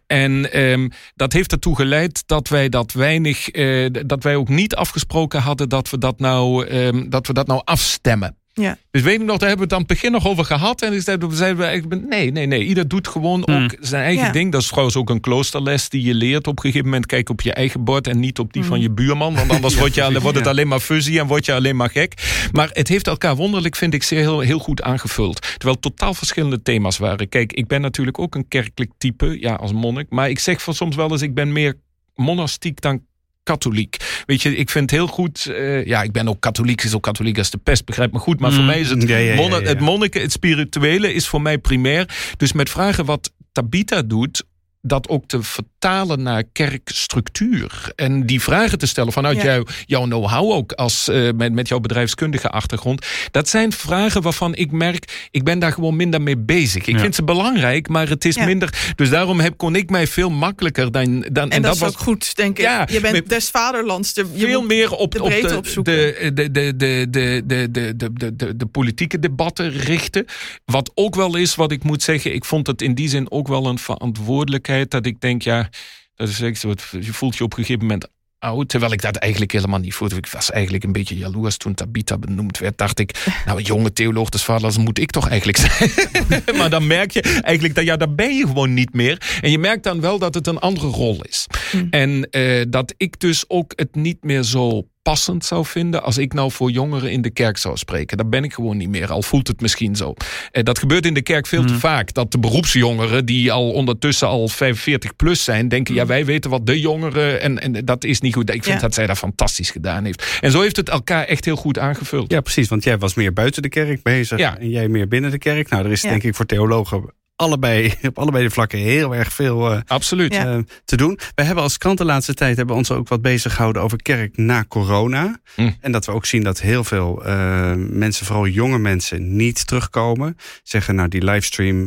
[0.06, 4.74] En um, dat heeft ertoe geleid dat wij dat weinig, uh, dat wij ook niet
[4.74, 8.36] afgesproken hadden dat we dat nou, um, dat we dat nou afstemmen.
[8.60, 8.78] Ja.
[8.90, 10.82] Dus weet ik nog, daar hebben we het aan het begin nog over gehad.
[10.82, 12.64] En zeiden we eigenlijk, nee, nee, nee.
[12.64, 13.64] Ieder doet gewoon hmm.
[13.64, 14.52] ook zijn eigen ding.
[14.52, 16.46] Dat is trouwens ook een kloosterles die je leert.
[16.46, 18.82] Op een gegeven moment kijk op je eigen bord en niet op die van hmm.
[18.82, 19.34] je buurman.
[19.34, 21.76] Want anders ja, wordt, je, dan wordt het alleen maar fuzzy en word je alleen
[21.76, 22.48] maar gek.
[22.52, 25.40] Maar het heeft elkaar wonderlijk, vind ik, zeer heel, heel goed aangevuld.
[25.40, 27.28] Terwijl totaal verschillende thema's waren.
[27.28, 30.06] Kijk, ik ben natuurlijk ook een kerkelijk type, ja, als monnik.
[30.10, 31.74] Maar ik zeg van soms wel eens, ik ben meer
[32.14, 33.02] monastiek dan
[33.46, 34.22] katholiek.
[34.26, 35.46] Weet je, ik vind het heel goed.
[35.48, 38.40] Uh, ja, ik ben ook katholiek, is ook katholiek als de pest, begrijp me goed.
[38.40, 38.66] Maar voor mm.
[38.66, 42.34] mij is het, ja, ja, ja, het monniken, het spirituele is voor mij primair.
[42.36, 44.44] Dus met vragen wat Tabita doet,
[44.86, 47.92] dat ook te vertalen naar kerkstructuur.
[47.96, 51.80] En die vragen te stellen vanuit jou, jouw know-how ook als, uh, met, met jouw
[51.80, 53.06] bedrijfskundige achtergrond.
[53.30, 56.86] Dat zijn vragen waarvan ik merk, ik ben daar gewoon minder mee bezig.
[56.86, 58.92] Ik vind ze belangrijk, maar het is minder.
[58.94, 61.26] Dus daarom heb, kon ik mij veel makkelijker dan.
[61.32, 62.64] dan en, dat, is was, ook goed, denk ik.
[62.64, 64.14] Ja, je bent des vaderlands.
[64.14, 67.96] De, je veel meer op de, op de, de, de, de, de, de, de, de,
[67.96, 70.24] de, de, de politieke debatten richten.
[70.64, 73.48] Wat ook wel is, wat ik moet zeggen, ik vond het in die zin ook
[73.48, 75.68] wel een verantwoordelijkheid dat ik denk, ja,
[76.14, 76.60] dat is echt,
[76.90, 78.08] je voelt je op een gegeven moment
[78.38, 78.68] oud.
[78.68, 80.16] Terwijl ik dat eigenlijk helemaal niet voelde.
[80.16, 82.78] Ik was eigenlijk een beetje jaloers toen Tabita benoemd werd.
[82.78, 85.90] Dacht ik, nou, jonge theoloog des vaders moet ik toch eigenlijk zijn.
[86.58, 89.38] maar dan merk je eigenlijk dat, ja, daar ben je gewoon niet meer.
[89.40, 91.46] En je merkt dan wel dat het een andere rol is.
[91.70, 91.86] Hm.
[91.90, 96.32] En uh, dat ik dus ook het niet meer zo passend zou vinden als ik
[96.32, 98.16] nou voor jongeren in de kerk zou spreken.
[98.16, 100.14] Dat ben ik gewoon niet meer, al voelt het misschien zo.
[100.50, 101.78] Eh, dat gebeurt in de kerk veel te Hmm.
[101.80, 102.12] vaak.
[102.14, 106.66] Dat de beroepsjongeren, die al ondertussen al 45 plus zijn, denken: ja, wij weten wat
[106.66, 107.40] de jongeren.
[107.40, 108.48] En, en dat is niet goed.
[108.54, 108.80] Ik vind Ja.
[108.80, 110.38] dat zij dat fantastisch gedaan heeft.
[110.40, 112.30] En zo heeft het elkaar echt heel goed aangevuld.
[112.32, 112.68] Ja, precies.
[112.68, 114.58] Want jij was meer buiten de kerk bezig Ja.
[114.58, 115.68] en jij meer binnen de kerk.
[115.68, 116.08] Nou, er is Ja.
[116.10, 117.04] denk ik voor theologen
[117.36, 120.34] allebei, op allebei de vlakken heel erg veel eh, Absoluut.
[120.34, 120.44] Ja.
[120.54, 121.18] eh, te doen.
[121.34, 124.02] We hebben als krant de laatste tijd hebben we ons ook wat bezig gehouden over
[124.02, 125.40] kerk na corona.
[125.54, 125.70] Hm.
[125.80, 130.36] En dat we ook zien dat heel veel eh, mensen, vooral jonge mensen, niet terugkomen.
[130.62, 131.84] Zeggen nou die livestream,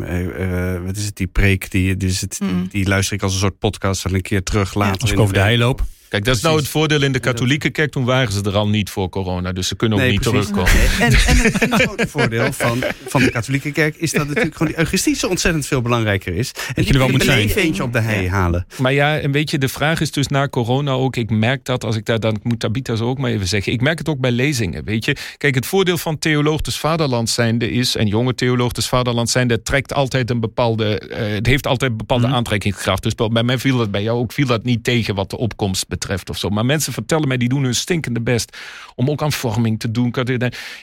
[0.86, 2.46] wat is het, die preek, die, dus het, Hm.
[2.70, 5.02] die luister ik als een soort podcast wel een keer terug later.
[5.02, 5.48] Als ik over de week.
[5.48, 5.84] hei loop.
[6.10, 7.92] Kijk, dat is nou het voordeel in de katholieke kerk.
[7.92, 9.52] Toen waren ze er al niet voor corona.
[9.52, 10.48] Dus ze kunnen ook Nee, niet precies.
[10.48, 10.82] terugkomen.
[11.00, 14.68] En, en, En het grote voordeel van, van de katholieke kerk is dat natuurlijk gewoon
[14.68, 16.52] die eucharistie zo ontzettend veel belangrijker is.
[16.76, 17.50] En je er wel moet zijn.
[17.50, 18.30] eentje op de hei Ja.
[18.30, 18.66] halen.
[18.78, 21.16] Maar ja, en weet je, de vraag is dus na corona ook.
[21.16, 23.72] Ik merk dat als ik daar dan moet Tabita zo ook maar even zeggen.
[23.74, 24.84] Ik merk het ook bij lezingen.
[24.84, 27.96] Weet je, kijk, het voordeel van theoloog des vaderlands zijnde is.
[27.96, 29.54] En jonge theoloog des vaderlands zijnde.
[29.54, 31.00] Het trekt altijd een bepaalde.
[31.00, 33.04] eh, het heeft altijd een bepaalde aantrekkingskracht.
[33.04, 34.32] Dus bij mij viel dat bij jou ook.
[34.32, 35.98] Viel dat niet tegen wat de opkomst betreft
[36.30, 36.50] of zo.
[36.50, 38.58] Maar mensen vertellen mij, die doen hun stinkende best.
[38.96, 40.14] Om ook aan vorming te doen.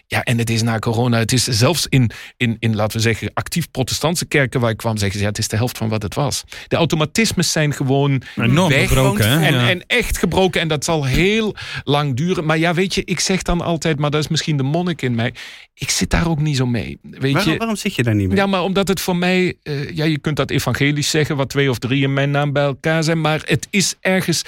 [0.06, 1.18] Ja, en het is na corona.
[1.18, 4.96] Het is zelfs in, in, in laten we zeggen, actief protestantse kerken waar ik kwam
[4.96, 5.16] zeggen.
[5.18, 6.44] ze, Ja, het is de helft van wat het was.
[6.68, 8.88] De automatismes zijn gewoon Enorm weg.
[8.88, 9.46] gebroken, hè?
[9.46, 9.68] En, Ja.
[9.68, 10.60] en echt gebroken.
[10.60, 11.54] En dat zal heel
[11.84, 12.44] lang duren.
[12.44, 15.14] Maar ja, weet je, ik zeg dan altijd, maar dat is misschien de monnik in
[15.14, 15.34] mij.
[15.74, 16.98] Ik zit daar ook niet zo mee.
[17.02, 18.36] Weet Waarom, je, waarom zit je daar niet mee?
[18.36, 21.70] ja, maar omdat het voor mij, eh, ja, je kunt dat evangelisch zeggen, wat twee
[21.70, 23.20] of drie in mijn naam bij elkaar zijn.
[23.20, 24.42] Maar het is ergens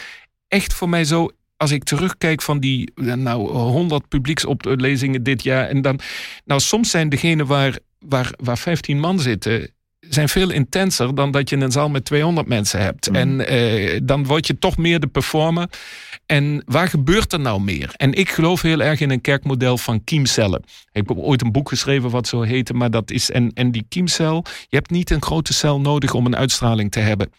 [0.49, 1.30] echt voor mij zo.
[1.57, 5.68] Als ik terugkijk van die eh, nou, 100 publieksoplezingen dit jaar.
[5.68, 6.01] En dan,
[6.44, 9.70] nou, soms zijn degenen waar, waar, waar 15 man zitten.
[10.01, 13.07] Zijn veel intenser dan dat je een zaal met 200 mensen hebt.
[13.07, 15.68] En eh, dan word je toch meer de performer.
[16.26, 17.92] En waar gebeurt er nou meer?
[17.96, 20.62] En ik geloof heel erg in een kerkmodel van kiemcellen.
[20.92, 23.30] Ik heb ooit een boek geschreven wat zo heette, maar dat is.
[23.30, 27.01] En, en die kiemcel, je hebt niet een grote cel nodig om een uitstraling te
[27.01, 27.30] hebben.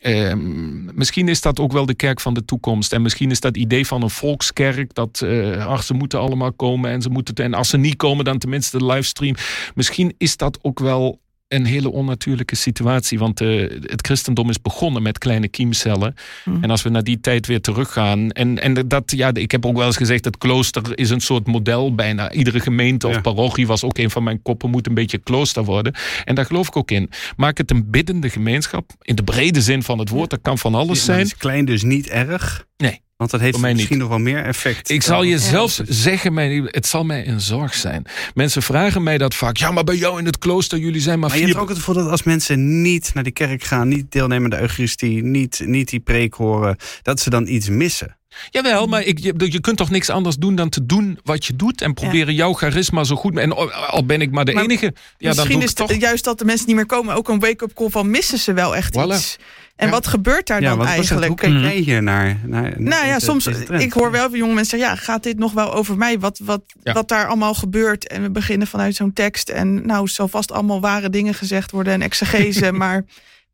[0.00, 2.92] Ehm, misschien is dat ook wel de kerk van de toekomst.
[2.92, 4.94] En misschien is dat idee van een volkskerk.
[4.94, 7.34] Dat eh, ach, ze moeten allemaal komen en ze moeten.
[7.34, 9.34] En als ze niet komen, dan tenminste de livestream.
[9.74, 13.18] Misschien is dat ook wel een hele onnatuurlijke situatie.
[13.18, 16.14] Want eh, het christendom is begonnen met kleine kiemcellen.
[16.44, 16.62] Hmm.
[16.62, 18.30] En als we naar die tijd weer teruggaan.
[18.30, 21.46] En, en dat, ja, ik heb ook wel eens gezegd: het klooster is een soort
[21.46, 21.94] model.
[21.94, 24.70] Bijna iedere gemeente of parochie was ook een van mijn koppen.
[24.70, 25.94] Moet een beetje klooster worden.
[26.24, 27.10] En daar geloof ik ook in.
[27.36, 28.90] Maak het een biddende gemeenschap.
[29.02, 30.30] In de brede zin van het woord.
[30.30, 31.20] Dat kan van alles Dat zijn.
[31.20, 32.66] is klein dus niet erg.
[32.76, 33.02] Nee.
[33.16, 33.98] Want dat heeft misschien niet.
[33.98, 34.90] nog wel meer effect.
[34.90, 38.04] Ik zal je zelfs zeggen, mijn, het zal mij een zorg zijn.
[38.34, 39.56] Mensen vragen mij dat vaak.
[39.56, 41.52] Ja, maar bij jou in het klooster, jullie zijn maar, Maar je vier...
[41.52, 44.58] hebt ook het gevoel dat als mensen niet naar die kerk gaan, niet deelnemen aan
[44.58, 48.16] de Eucharistie, niet, niet die preek horen, dat ze dan iets missen.
[48.50, 51.56] Jawel, maar ik, je, je kunt toch niks anders doen dan te doen wat je
[51.56, 51.80] doet.
[51.82, 53.36] En proberen jouw charisma zo goed...
[53.38, 53.56] En
[53.90, 54.94] al ben ik maar de Maar enige...
[55.18, 55.92] Ja, Misschien is het toch...
[55.94, 57.14] juist dat de mensen niet meer komen.
[57.14, 59.14] Ook een wake-up call van missen ze wel echt Voilà.
[59.14, 59.36] iets.
[59.76, 59.92] En Ja.
[59.92, 60.88] wat gebeurt daar Ja, dan het?
[60.88, 61.36] Hoe eigenlijk?
[61.36, 62.38] kijk jij hier naar?
[62.76, 65.74] Nou ja, soms, ik hoor wel van jonge mensen zeggen, ja, gaat dit nog wel
[65.74, 66.18] over mij?
[66.18, 66.92] Wat, wat, Ja.
[66.92, 68.08] wat daar allemaal gebeurt.
[68.08, 69.48] En we beginnen vanuit zo'n tekst.
[69.48, 72.72] En nou, zal vast allemaal ware dingen gezegd worden en exegese.
[72.82, 73.04] maar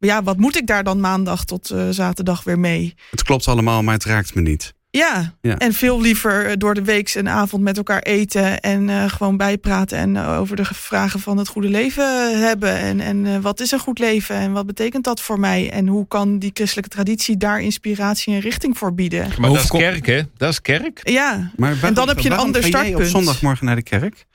[0.08, 2.94] ja, wat moet ik daar dan maandag tot eh, zaterdag weer mee?
[3.10, 4.74] Het klopt allemaal, maar het raakt me niet.
[4.92, 5.58] Ja, Ja.
[5.58, 9.36] en veel liever eh, door de week en avond met elkaar eten en eh, gewoon
[9.36, 12.76] bijpraten en over de vragen van het goede leven hebben.
[12.76, 15.70] En, en eh, wat is een goed leven en wat betekent dat voor mij?
[15.70, 19.20] En hoe kan die christelijke traditie daar inspiratie en richting voor bieden?
[19.38, 20.20] Maar dat is Hoeveel- kerk, hè?
[20.36, 21.00] Dat is kerk.
[21.08, 22.96] Ja, Maar waarom, dan heb je een ander jij startpunt.
[22.98, 24.26] op zondagmorgen naar de kerk?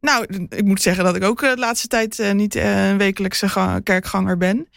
[0.00, 3.80] nou, ik moet zeggen dat ik ook de laatste tijd niet eh, een wekelijkse ga-
[3.80, 4.68] kerkganger ben.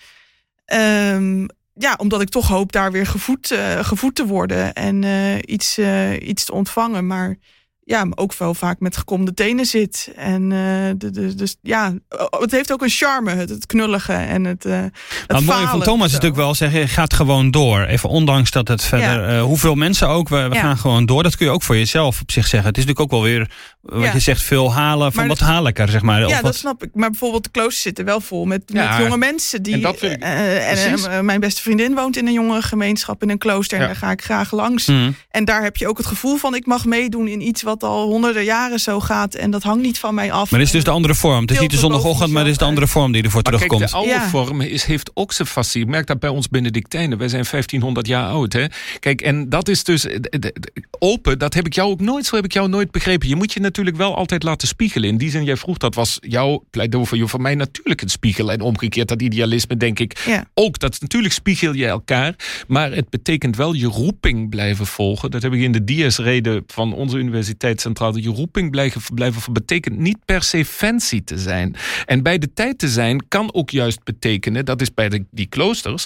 [0.65, 5.37] Ehm, ja, omdat ik toch hoop daar weer gevoed, eh, gevoed te worden en eh,
[5.45, 7.07] iets, eh, iets te ontvangen.
[7.07, 7.37] Maar
[7.85, 10.11] ja, maar ook wel vaak met gekomde tenen zit.
[10.15, 10.57] En eh,
[10.97, 11.93] de, de, dus ja,
[12.39, 14.65] het heeft ook een charme, het, het knullige en het.
[14.65, 14.91] eh het
[15.27, 17.81] Nou, het mooie van Thomas is natuurlijk wel zeggen, je gaat gewoon door.
[17.83, 20.61] Even ondanks dat het verder, eh, hoeveel mensen ook, we, we Ja.
[20.61, 21.23] gaan gewoon door.
[21.23, 22.69] Dat kun je ook voor jezelf op zich zeggen.
[22.69, 24.13] Het is natuurlijk ook wel weer, wat Ja.
[24.13, 26.23] je zegt, veel halen van Maar wat haal ik er, zeg maar.
[26.23, 26.89] Of Ja, wat- dat snap ik.
[26.93, 29.63] Maar bijvoorbeeld de kloosters zitten wel vol met, Ja, met jonge mensen.
[29.63, 31.07] Die, en dat vind ik- eh, en, precies.
[31.21, 33.79] mijn beste vriendin woont in een jonge gemeenschap in een klooster.
[33.79, 34.85] En daar ga ik graag langs.
[34.85, 35.11] Mhm.
[35.29, 37.89] En daar heb je ook het gevoel van ik mag meedoen in iets wat dat
[37.89, 39.35] al honderden jaren zo gaat.
[39.35, 40.49] En dat hangt niet van mij af.
[40.51, 41.41] Maar dit is dus de andere vorm.
[41.41, 43.79] Het is niet de zondagochtend, maar dit is de andere vorm die ervoor maar terugkomt.
[43.79, 44.29] Kijk, de oude Ja.
[44.29, 45.81] vorm is, heeft ook zijn fascie.
[45.81, 47.17] Ik merk dat bij ons Benedictijnen.
[47.17, 48.53] Wij zijn 1500 jaar oud.
[48.53, 48.65] Hè?
[48.99, 50.53] Kijk, en dat is dus eh, de- de-
[50.99, 51.39] open.
[51.39, 53.27] Dat heb ik jou ook nooit, zo heb ik jou nooit begrepen.
[53.27, 55.09] Je moet je natuurlijk wel altijd laten spiegelen.
[55.09, 58.09] In die zin, jij vroeg, dat was jouw pleidooi voor, jou, voor mij natuurlijk een
[58.09, 58.51] spiegel.
[58.51, 60.45] En omgekeerd, dat idealisme, denk ik, Ja.
[60.53, 60.79] ook.
[60.79, 62.35] Dat natuurlijk spiegel je elkaar.
[62.67, 65.31] Maar het betekent wel je roeping blijven volgen.
[65.31, 67.41] Dat heb ik in de DS-reden van onze universiteit
[67.71, 68.17] centraal.
[68.17, 71.75] Je roeping blijven, blijven betekent niet per se fancy te zijn.
[72.05, 75.47] En bij de tijd te zijn kan ook juist betekenen, dat is bij de, die
[75.47, 76.05] kloosters,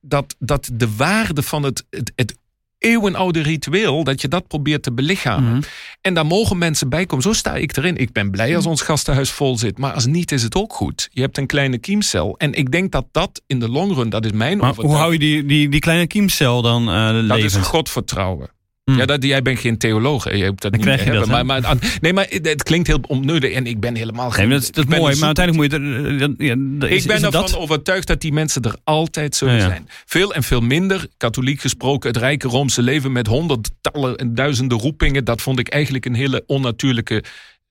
[0.00, 2.36] dat, dat de waarde van het, het, het
[2.78, 5.52] eeuwenoude ritueel, dat je dat probeert te belichamen.
[5.52, 5.62] Mhm.
[6.00, 7.24] En daar mogen mensen bij komen.
[7.24, 7.96] Zo sta ik erin.
[7.96, 9.78] Ik ben blij als ons gastenhuis vol zit.
[9.78, 11.08] Maar als niet is het ook goed.
[11.12, 12.34] Je hebt een kleine kiemcel.
[12.38, 15.12] En ik denk dat dat in de long run, dat is mijn Maar hoe hou
[15.12, 18.54] je die, die, die kleine kiemcel dan eh Dat is godvertrouwen.
[18.90, 18.98] Hmm.
[18.98, 20.24] Ja, dat, jij bent geen theoloog.
[20.36, 21.54] Je hebt dat Dan niet krijg je meer dat, hebben.
[21.56, 21.60] hè?
[21.60, 23.52] maar, maar, nee, maar het klinkt heel onnodig.
[23.52, 24.48] En ik ben helemaal geen...
[24.48, 25.86] Nee, dat, is- dat mooi, een maar uiteindelijk moet je...
[25.86, 26.46] er- eh,
[26.80, 27.56] ja, is- Ik ben ervan dat?
[27.56, 29.66] overtuigd dat die mensen er altijd zullen Ja, ja.
[29.66, 29.88] zijn.
[30.04, 35.24] Veel en veel minder, katholiek gesproken, het rijke Roomse leven met honderdtallen en duizenden roepingen.
[35.24, 37.24] Dat vond ik eigenlijk een hele onnatuurlijke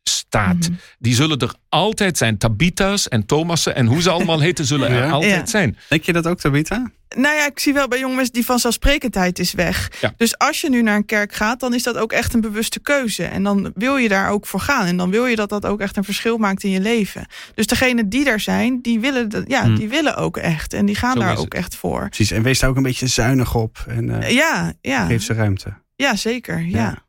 [0.09, 0.55] staat.
[0.69, 0.71] Mhm.
[0.99, 2.37] Die zullen er altijd zijn.
[2.37, 5.09] Tabita's en Thomassen en hoe ze allemaal heten, zullen er Ja.
[5.09, 5.45] altijd Ja.
[5.45, 5.77] zijn.
[5.89, 6.91] Denk je dat ook, Tabita?
[7.17, 9.91] Nou ja, ik zie wel bij jonge mensen die vanzelfsprekendheid is weg.
[10.01, 10.13] Ja.
[10.17, 12.79] Dus als je nu naar een kerk gaat, dan is dat ook echt een bewuste
[12.79, 13.23] keuze.
[13.25, 14.85] En dan wil je daar ook voor gaan.
[14.85, 17.25] En dan wil je dat dat ook echt een verschil maakt in je leven.
[17.55, 19.75] Dus degenen die daar zijn, die willen, dat, ja, Hmm.
[19.75, 20.73] die willen ook echt.
[20.73, 21.53] En die gaan Zo daar ook het.
[21.53, 22.05] echt voor.
[22.07, 22.31] Precies.
[22.31, 23.83] En wees daar ook een beetje zuinig op.
[23.87, 25.73] En eh, Ja, ja, geef ze ruimte.
[25.95, 26.59] ja zeker.
[26.61, 27.03] Ja.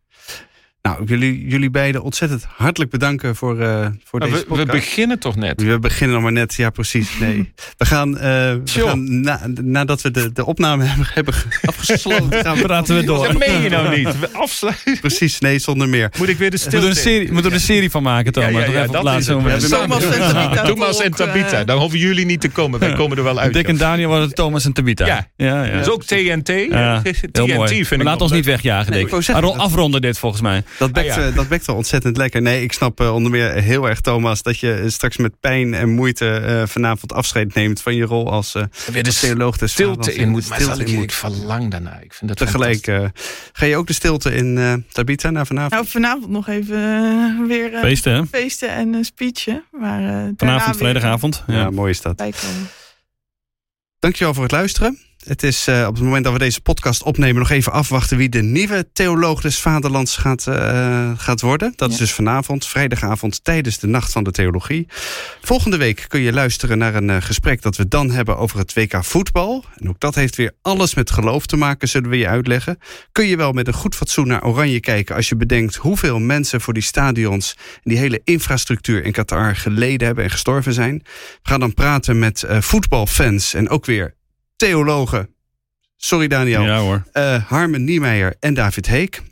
[0.87, 4.67] Nou, ik wil jullie, jullie beiden ontzettend hartelijk bedanken voor, eh, voor deze we, we
[4.67, 5.63] beginnen toch net?
[5.63, 7.19] We beginnen nog maar net, ja precies.
[7.19, 7.53] Nee.
[7.77, 8.89] We gaan, eh, we Tjoh.
[8.89, 11.35] gaan na, nadat we de, de opname hebben, hebben
[11.65, 13.27] afgesloten, gaan we praten we door.
[13.27, 14.19] Dat meen je nou niet.
[14.19, 15.01] We afsluiten.
[15.01, 16.11] Precies, nee, zonder meer.
[16.19, 17.91] Moet ik weer de We moeten er een stilte serie, we moeten er een serie
[17.91, 18.51] van maken, Thomas.
[18.53, 19.69] Ja, ja, dat is het.
[19.69, 21.17] Thomas en Tabitha Thomas en eh.
[21.17, 21.65] Tabitha.
[21.65, 22.81] Dan hoeven jullie niet te komen.
[22.81, 23.53] Wij komen er wel uit.
[23.53, 25.07] Dick en Daniel worden Thomas en Tabita.
[25.07, 25.29] Ja.
[25.37, 25.79] ja, ja.
[25.79, 26.49] Dus ook TNT.
[26.49, 27.69] Ja, TNT heel mooi.
[27.69, 29.11] vind Maar ik laat ons niet wegjagen, Dick.
[29.11, 30.63] dat- afronden dit volgens mij.
[30.79, 31.27] Dat bekt, Ah, ja.
[31.29, 32.43] eh, dat bekt wel ontzettend lekker.
[32.43, 35.75] Nee, ik snap eh, onder meer heel erg, Thomas, dat je eh, straks met pijn
[35.75, 38.63] en moeite eh, vanavond afscheid neemt van je rol als eh,
[38.93, 40.49] Weer de theoloog des stilte in moet.
[40.49, 41.13] Maar Stilte zal ik, in ik moet.
[41.15, 42.01] verlang daarna.
[42.01, 43.05] Ik vind dat Tegelijk, eh,
[43.53, 45.73] ga je ook de stilte in eh Tabita naar vanavond?
[45.73, 48.27] Nou, vanavond nog even weer Feesten, hè?
[48.27, 49.65] feesten en een speechje.
[49.73, 51.45] Maar, eh, Vanavond, vrijdagavond.
[51.47, 51.55] ja.
[51.55, 51.71] Ja.
[51.71, 52.17] mooi is dat.
[52.17, 52.69] bijkomen.
[53.99, 54.99] Dankjewel voor het luisteren.
[55.27, 58.29] Het is eh, op het moment dat we deze podcast opnemen nog even afwachten wie
[58.29, 61.73] de nieuwe theoloog des vaderlands gaat, eh, gaat worden.
[61.77, 64.87] Dat is dus vanavond, vrijdagavond, tijdens de Nacht van de Theologie.
[65.43, 68.75] Volgende week kun je luisteren naar een eh, gesprek dat we dan hebben over het
[68.75, 69.65] WK voetbal.
[69.77, 72.79] En ook dat heeft weer alles met geloof te maken, zullen we je uitleggen.
[73.13, 76.61] Kun je wel met een goed fatsoen naar Oranje kijken als je bedenkt hoeveel mensen
[76.61, 81.03] voor die stadions en die hele infrastructuur in Qatar geleden hebben en gestorven zijn.
[81.43, 84.15] We gaan dan praten met voetbalfans en ook weer
[84.57, 85.35] theologen.
[85.97, 86.63] Sorry Daniel.
[86.63, 87.03] Ja hoor.
[87.13, 89.23] Eh, Harmen Niemeyer en David Heek.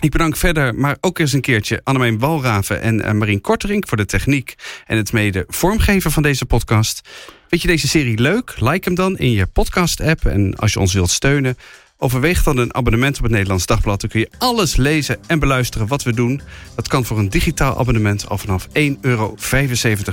[0.00, 3.96] Ik bedank verder, maar ook eens een keertje Annemijn Walraven en eh, Marien Korterink voor
[3.96, 4.54] de techniek
[4.86, 7.08] en het mede vormgeven van deze podcast.
[7.48, 8.60] Vind je deze serie leuk?
[8.60, 10.24] Like hem dan in je podcast-app.
[10.24, 11.56] En als je ons wilt steunen,
[11.98, 14.00] overweeg dan een abonnement op het Nederlands Dagblad.
[14.00, 16.40] Dan kun je alles lezen en beluisteren wat we doen.
[16.74, 19.34] Dat kan voor een digitaal abonnement al vanaf 1,75 euro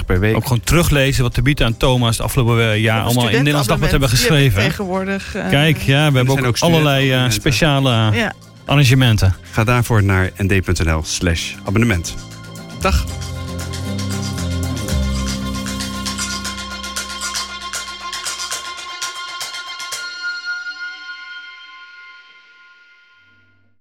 [0.05, 0.35] per week.
[0.35, 3.67] Ook gewoon teruglezen wat Tabita en Thomas het afgelopen eh, jaar allemaal in het Nederlands
[3.67, 4.61] Dagblad hebben geschreven.
[4.63, 5.35] Tegenwoordig.
[5.35, 8.33] eh, Kijk, ja, we hebben ook, ook allerlei eh, speciale Ja.
[8.65, 9.35] arrangementen.
[9.51, 12.15] Ga daarvoor naar nd.nl slash abonnement.
[12.79, 13.05] Dag.